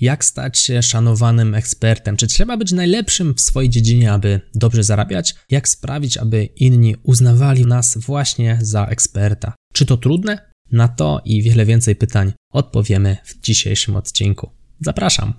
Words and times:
jak 0.00 0.24
stać 0.24 0.58
się 0.58 0.82
szanowanym 0.82 1.54
ekspertem, 1.54 2.16
czy 2.16 2.26
trzeba 2.26 2.56
być 2.56 2.72
najlepszym 2.72 3.34
w 3.34 3.40
swojej 3.40 3.70
dziedzinie, 3.70 4.12
aby 4.12 4.40
dobrze 4.54 4.82
zarabiać, 4.84 5.34
jak 5.50 5.68
sprawić, 5.68 6.16
aby 6.16 6.44
inni 6.44 6.96
uznawali 7.02 7.66
nas 7.66 7.98
właśnie 7.98 8.58
za 8.60 8.86
eksperta. 8.86 9.54
Czy 9.72 9.86
to 9.86 9.96
trudne? 9.96 10.50
Na 10.72 10.88
to 10.88 11.20
i 11.24 11.42
wiele 11.42 11.66
więcej 11.66 11.96
pytań 11.96 12.32
odpowiemy 12.52 13.16
w 13.24 13.40
dzisiejszym 13.40 13.96
odcinku. 13.96 14.50
Zapraszam. 14.80 15.32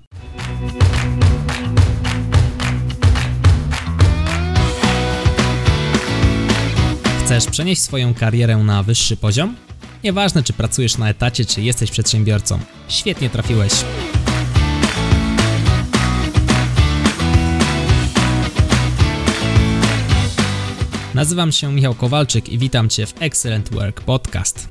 Chcesz 7.26 7.46
przenieść 7.46 7.82
swoją 7.82 8.14
karierę 8.14 8.58
na 8.58 8.84
wyższy 8.84 9.18
poziom? 9.18 9.56
Nieważne, 10.04 10.44
czy 10.44 10.54
pracujesz 10.54 10.98
na 10.98 11.10
etacie, 11.10 11.46
czy 11.46 11.62
jesteś 11.62 11.92
przedsiębiorcą. 11.92 12.60
Świetnie 12.88 13.30
trafiłeś. 13.30 13.74
Nazywam 21.18 21.52
się 21.52 21.74
Michał 21.74 21.96
Kowalczyk 21.96 22.50
i 22.50 22.58
witam 22.58 22.90
Cię 22.90 23.06
w 23.06 23.22
Excellent 23.22 23.70
Work 23.70 24.02
Podcast. 24.02 24.70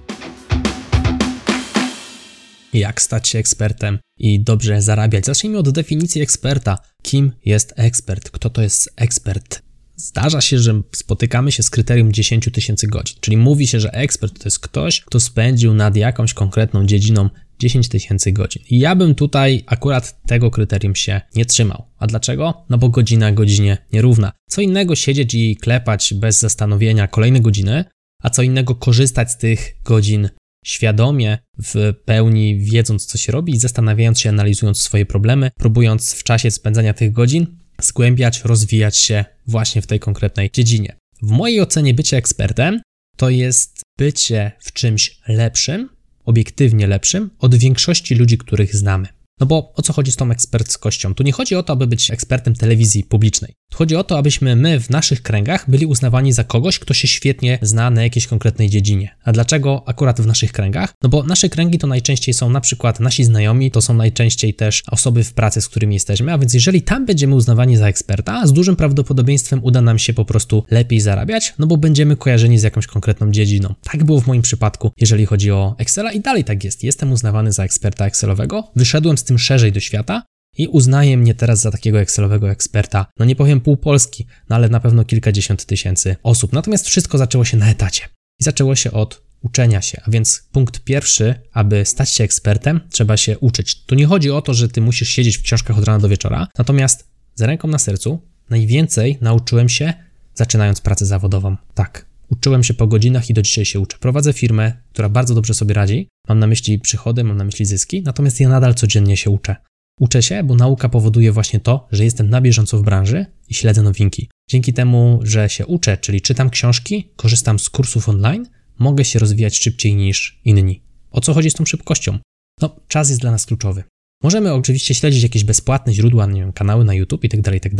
Jak 2.72 3.02
stać 3.02 3.28
się 3.28 3.38
ekspertem 3.38 3.98
i 4.18 4.40
dobrze 4.40 4.82
zarabiać? 4.82 5.26
Zacznijmy 5.26 5.58
od 5.58 5.70
definicji 5.70 6.22
eksperta. 6.22 6.78
Kim 7.02 7.32
jest 7.44 7.72
ekspert? 7.76 8.30
Kto 8.30 8.50
to 8.50 8.62
jest 8.62 8.92
ekspert? 8.96 9.62
Zdarza 9.96 10.40
się, 10.40 10.58
że 10.58 10.82
spotykamy 10.94 11.52
się 11.52 11.62
z 11.62 11.70
kryterium 11.70 12.12
10 12.12 12.48
tysięcy 12.52 12.86
godzin, 12.86 13.16
czyli 13.20 13.36
mówi 13.36 13.66
się, 13.66 13.80
że 13.80 13.92
ekspert 13.92 14.38
to 14.38 14.44
jest 14.44 14.58
ktoś, 14.58 15.00
kto 15.00 15.20
spędził 15.20 15.74
nad 15.74 15.96
jakąś 15.96 16.34
konkretną 16.34 16.86
dziedziną 16.86 17.30
10 17.58 17.88
tysięcy 17.88 18.32
godzin. 18.32 18.62
I 18.70 18.78
ja 18.78 18.96
bym 18.96 19.14
tutaj 19.14 19.64
akurat 19.66 20.22
tego 20.26 20.50
kryterium 20.50 20.94
się 20.94 21.20
nie 21.34 21.44
trzymał. 21.44 21.84
A 21.98 22.06
dlaczego? 22.06 22.64
No 22.70 22.78
bo 22.78 22.88
godzina 22.88 23.32
godzinie 23.32 23.78
nierówna. 23.92 24.32
Co 24.48 24.60
innego 24.60 24.96
siedzieć 24.96 25.34
i 25.34 25.56
klepać 25.56 26.14
bez 26.14 26.40
zastanowienia 26.40 27.08
kolejne 27.08 27.40
godziny, 27.40 27.84
a 28.22 28.30
co 28.30 28.42
innego 28.42 28.74
korzystać 28.74 29.30
z 29.30 29.36
tych 29.36 29.72
godzin 29.84 30.28
świadomie, 30.64 31.38
w 31.58 31.92
pełni 32.04 32.58
wiedząc, 32.58 33.06
co 33.06 33.18
się 33.18 33.32
robi 33.32 33.52
i 33.54 33.58
zastanawiając 33.58 34.20
się, 34.20 34.28
analizując 34.28 34.82
swoje 34.82 35.06
problemy, 35.06 35.50
próbując 35.58 36.14
w 36.14 36.22
czasie 36.22 36.50
spędzania 36.50 36.94
tych 36.94 37.12
godzin 37.12 37.58
zgłębiać, 37.80 38.44
rozwijać 38.44 38.96
się 38.96 39.24
właśnie 39.46 39.82
w 39.82 39.86
tej 39.86 40.00
konkretnej 40.00 40.50
dziedzinie. 40.50 40.96
W 41.22 41.30
mojej 41.30 41.60
ocenie 41.60 41.94
bycie 41.94 42.16
ekspertem 42.16 42.80
to 43.16 43.30
jest 43.30 43.82
bycie 43.98 44.52
w 44.58 44.72
czymś 44.72 45.20
lepszym, 45.28 45.88
obiektywnie 46.26 46.86
lepszym 46.86 47.30
od 47.38 47.54
większości 47.54 48.14
ludzi, 48.14 48.38
których 48.38 48.76
znamy. 48.76 49.15
No 49.40 49.46
bo 49.46 49.72
o 49.74 49.82
co 49.82 49.92
chodzi 49.92 50.12
z 50.12 50.16
tą 50.16 50.30
eksperckością? 50.30 51.14
Tu 51.14 51.22
nie 51.22 51.32
chodzi 51.32 51.54
o 51.54 51.62
to, 51.62 51.72
aby 51.72 51.86
być 51.86 52.10
ekspertem 52.10 52.54
telewizji 52.54 53.04
publicznej. 53.04 53.54
Tu 53.70 53.78
chodzi 53.78 53.96
o 53.96 54.04
to, 54.04 54.18
abyśmy 54.18 54.56
my 54.56 54.80
w 54.80 54.90
naszych 54.90 55.22
kręgach 55.22 55.70
byli 55.70 55.86
uznawani 55.86 56.32
za 56.32 56.44
kogoś, 56.44 56.78
kto 56.78 56.94
się 56.94 57.08
świetnie 57.08 57.58
zna 57.62 57.90
na 57.90 58.02
jakiejś 58.02 58.26
konkretnej 58.26 58.70
dziedzinie. 58.70 59.16
A 59.24 59.32
dlaczego 59.32 59.82
akurat 59.86 60.20
w 60.20 60.26
naszych 60.26 60.52
kręgach? 60.52 60.92
No 61.02 61.08
bo 61.08 61.22
nasze 61.22 61.48
kręgi 61.48 61.78
to 61.78 61.86
najczęściej 61.86 62.34
są 62.34 62.50
na 62.50 62.60
przykład 62.60 63.00
nasi 63.00 63.24
znajomi, 63.24 63.70
to 63.70 63.80
są 63.80 63.94
najczęściej 63.94 64.54
też 64.54 64.82
osoby 64.90 65.24
w 65.24 65.32
pracy, 65.32 65.60
z 65.60 65.68
którymi 65.68 65.94
jesteśmy, 65.94 66.32
a 66.32 66.38
więc 66.38 66.54
jeżeli 66.54 66.82
tam 66.82 67.06
będziemy 67.06 67.34
uznawani 67.34 67.76
za 67.76 67.88
eksperta, 67.88 68.46
z 68.46 68.52
dużym 68.52 68.76
prawdopodobieństwem 68.76 69.64
uda 69.64 69.80
nam 69.80 69.98
się 69.98 70.12
po 70.12 70.24
prostu 70.24 70.64
lepiej 70.70 71.00
zarabiać, 71.00 71.54
no 71.58 71.66
bo 71.66 71.76
będziemy 71.76 72.16
kojarzeni 72.16 72.58
z 72.58 72.62
jakąś 72.62 72.86
konkretną 72.86 73.30
dziedziną. 73.30 73.74
Tak 73.82 74.04
było 74.04 74.20
w 74.20 74.26
moim 74.26 74.42
przypadku, 74.42 74.92
jeżeli 75.00 75.26
chodzi 75.26 75.50
o 75.50 75.74
Excela 75.78 76.12
i 76.12 76.20
dalej 76.20 76.44
tak 76.44 76.64
jest. 76.64 76.84
Jestem 76.84 77.12
uznawany 77.12 77.52
za 77.52 77.64
eksperta 77.64 78.06
Excelowego, 78.06 78.70
wyszedłem 78.76 79.18
z 79.18 79.25
tym 79.26 79.38
szerzej 79.38 79.72
do 79.72 79.80
świata 79.80 80.22
i 80.58 80.68
uznaje 80.68 81.16
mnie 81.16 81.34
teraz 81.34 81.60
za 81.60 81.70
takiego 81.70 82.00
Excelowego 82.00 82.50
eksperta. 82.50 83.06
No 83.18 83.24
nie 83.24 83.36
powiem 83.36 83.60
pół 83.60 83.76
Polski, 83.76 84.26
no 84.48 84.56
ale 84.56 84.68
na 84.68 84.80
pewno 84.80 85.04
kilkadziesiąt 85.04 85.64
tysięcy 85.64 86.16
osób. 86.22 86.52
Natomiast 86.52 86.86
wszystko 86.86 87.18
zaczęło 87.18 87.44
się 87.44 87.56
na 87.56 87.70
etacie. 87.70 88.02
I 88.40 88.44
zaczęło 88.44 88.74
się 88.74 88.92
od 88.92 89.22
uczenia 89.42 89.82
się. 89.82 90.00
A 90.04 90.10
więc 90.10 90.48
punkt 90.52 90.80
pierwszy, 90.80 91.34
aby 91.52 91.84
stać 91.84 92.10
się 92.10 92.24
ekspertem, 92.24 92.80
trzeba 92.90 93.16
się 93.16 93.38
uczyć. 93.38 93.84
Tu 93.84 93.94
nie 93.94 94.06
chodzi 94.06 94.30
o 94.30 94.42
to, 94.42 94.54
że 94.54 94.68
ty 94.68 94.80
musisz 94.80 95.08
siedzieć 95.08 95.36
w 95.36 95.42
książkach 95.42 95.78
od 95.78 95.84
rana 95.84 95.98
do 95.98 96.08
wieczora, 96.08 96.48
natomiast 96.58 97.08
za 97.34 97.46
ręką 97.46 97.68
na 97.68 97.78
sercu 97.78 98.22
najwięcej 98.50 99.18
nauczyłem 99.20 99.68
się 99.68 99.94
zaczynając 100.34 100.80
pracę 100.80 101.06
zawodową. 101.06 101.56
Tak, 101.74 102.05
Uczyłem 102.30 102.64
się 102.64 102.74
po 102.74 102.86
godzinach 102.86 103.30
i 103.30 103.34
do 103.34 103.42
dzisiaj 103.42 103.64
się 103.64 103.80
uczę. 103.80 103.98
Prowadzę 104.00 104.32
firmę, 104.32 104.72
która 104.92 105.08
bardzo 105.08 105.34
dobrze 105.34 105.54
sobie 105.54 105.74
radzi. 105.74 106.08
Mam 106.28 106.38
na 106.38 106.46
myśli 106.46 106.78
przychody, 106.78 107.24
mam 107.24 107.36
na 107.36 107.44
myśli 107.44 107.66
zyski, 107.66 108.02
natomiast 108.02 108.40
ja 108.40 108.48
nadal 108.48 108.74
codziennie 108.74 109.16
się 109.16 109.30
uczę. 109.30 109.56
Uczę 110.00 110.22
się, 110.22 110.42
bo 110.44 110.54
nauka 110.54 110.88
powoduje 110.88 111.32
właśnie 111.32 111.60
to, 111.60 111.88
że 111.92 112.04
jestem 112.04 112.30
na 112.30 112.40
bieżąco 112.40 112.78
w 112.78 112.82
branży 112.82 113.26
i 113.48 113.54
śledzę 113.54 113.82
nowinki. 113.82 114.28
Dzięki 114.50 114.72
temu, 114.72 115.20
że 115.22 115.48
się 115.48 115.66
uczę, 115.66 115.98
czyli 115.98 116.20
czytam 116.20 116.50
książki, 116.50 117.10
korzystam 117.16 117.58
z 117.58 117.70
kursów 117.70 118.08
online, 118.08 118.46
mogę 118.78 119.04
się 119.04 119.18
rozwijać 119.18 119.58
szybciej 119.58 119.96
niż 119.96 120.40
inni. 120.44 120.82
O 121.10 121.20
co 121.20 121.34
chodzi 121.34 121.50
z 121.50 121.54
tą 121.54 121.64
szybkością? 121.64 122.18
No, 122.60 122.76
czas 122.88 123.08
jest 123.08 123.20
dla 123.20 123.30
nas 123.30 123.46
kluczowy. 123.46 123.84
Możemy 124.22 124.52
oczywiście 124.52 124.94
śledzić 124.94 125.22
jakieś 125.22 125.44
bezpłatne 125.44 125.94
źródła, 125.94 126.26
nie 126.26 126.40
wiem, 126.40 126.52
kanały 126.52 126.84
na 126.84 126.94
YouTube 126.94 127.24
i 127.24 127.28
tak 127.28 127.40
dalej, 127.40 127.60
tak. 127.60 127.72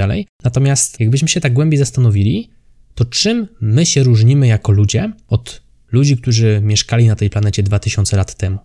Natomiast 0.44 1.00
jakbyśmy 1.00 1.28
się 1.28 1.40
tak 1.40 1.52
głębiej 1.52 1.78
zastanowili, 1.78 2.50
to 2.96 3.04
czym 3.04 3.48
my 3.60 3.86
się 3.86 4.02
różnimy 4.02 4.46
jako 4.46 4.72
ludzie 4.72 5.12
od 5.28 5.62
ludzi, 5.92 6.16
którzy 6.16 6.60
mieszkali 6.62 7.06
na 7.06 7.16
tej 7.16 7.30
planecie 7.30 7.62
2000 7.62 8.16
lat 8.16 8.34
temu? 8.34 8.58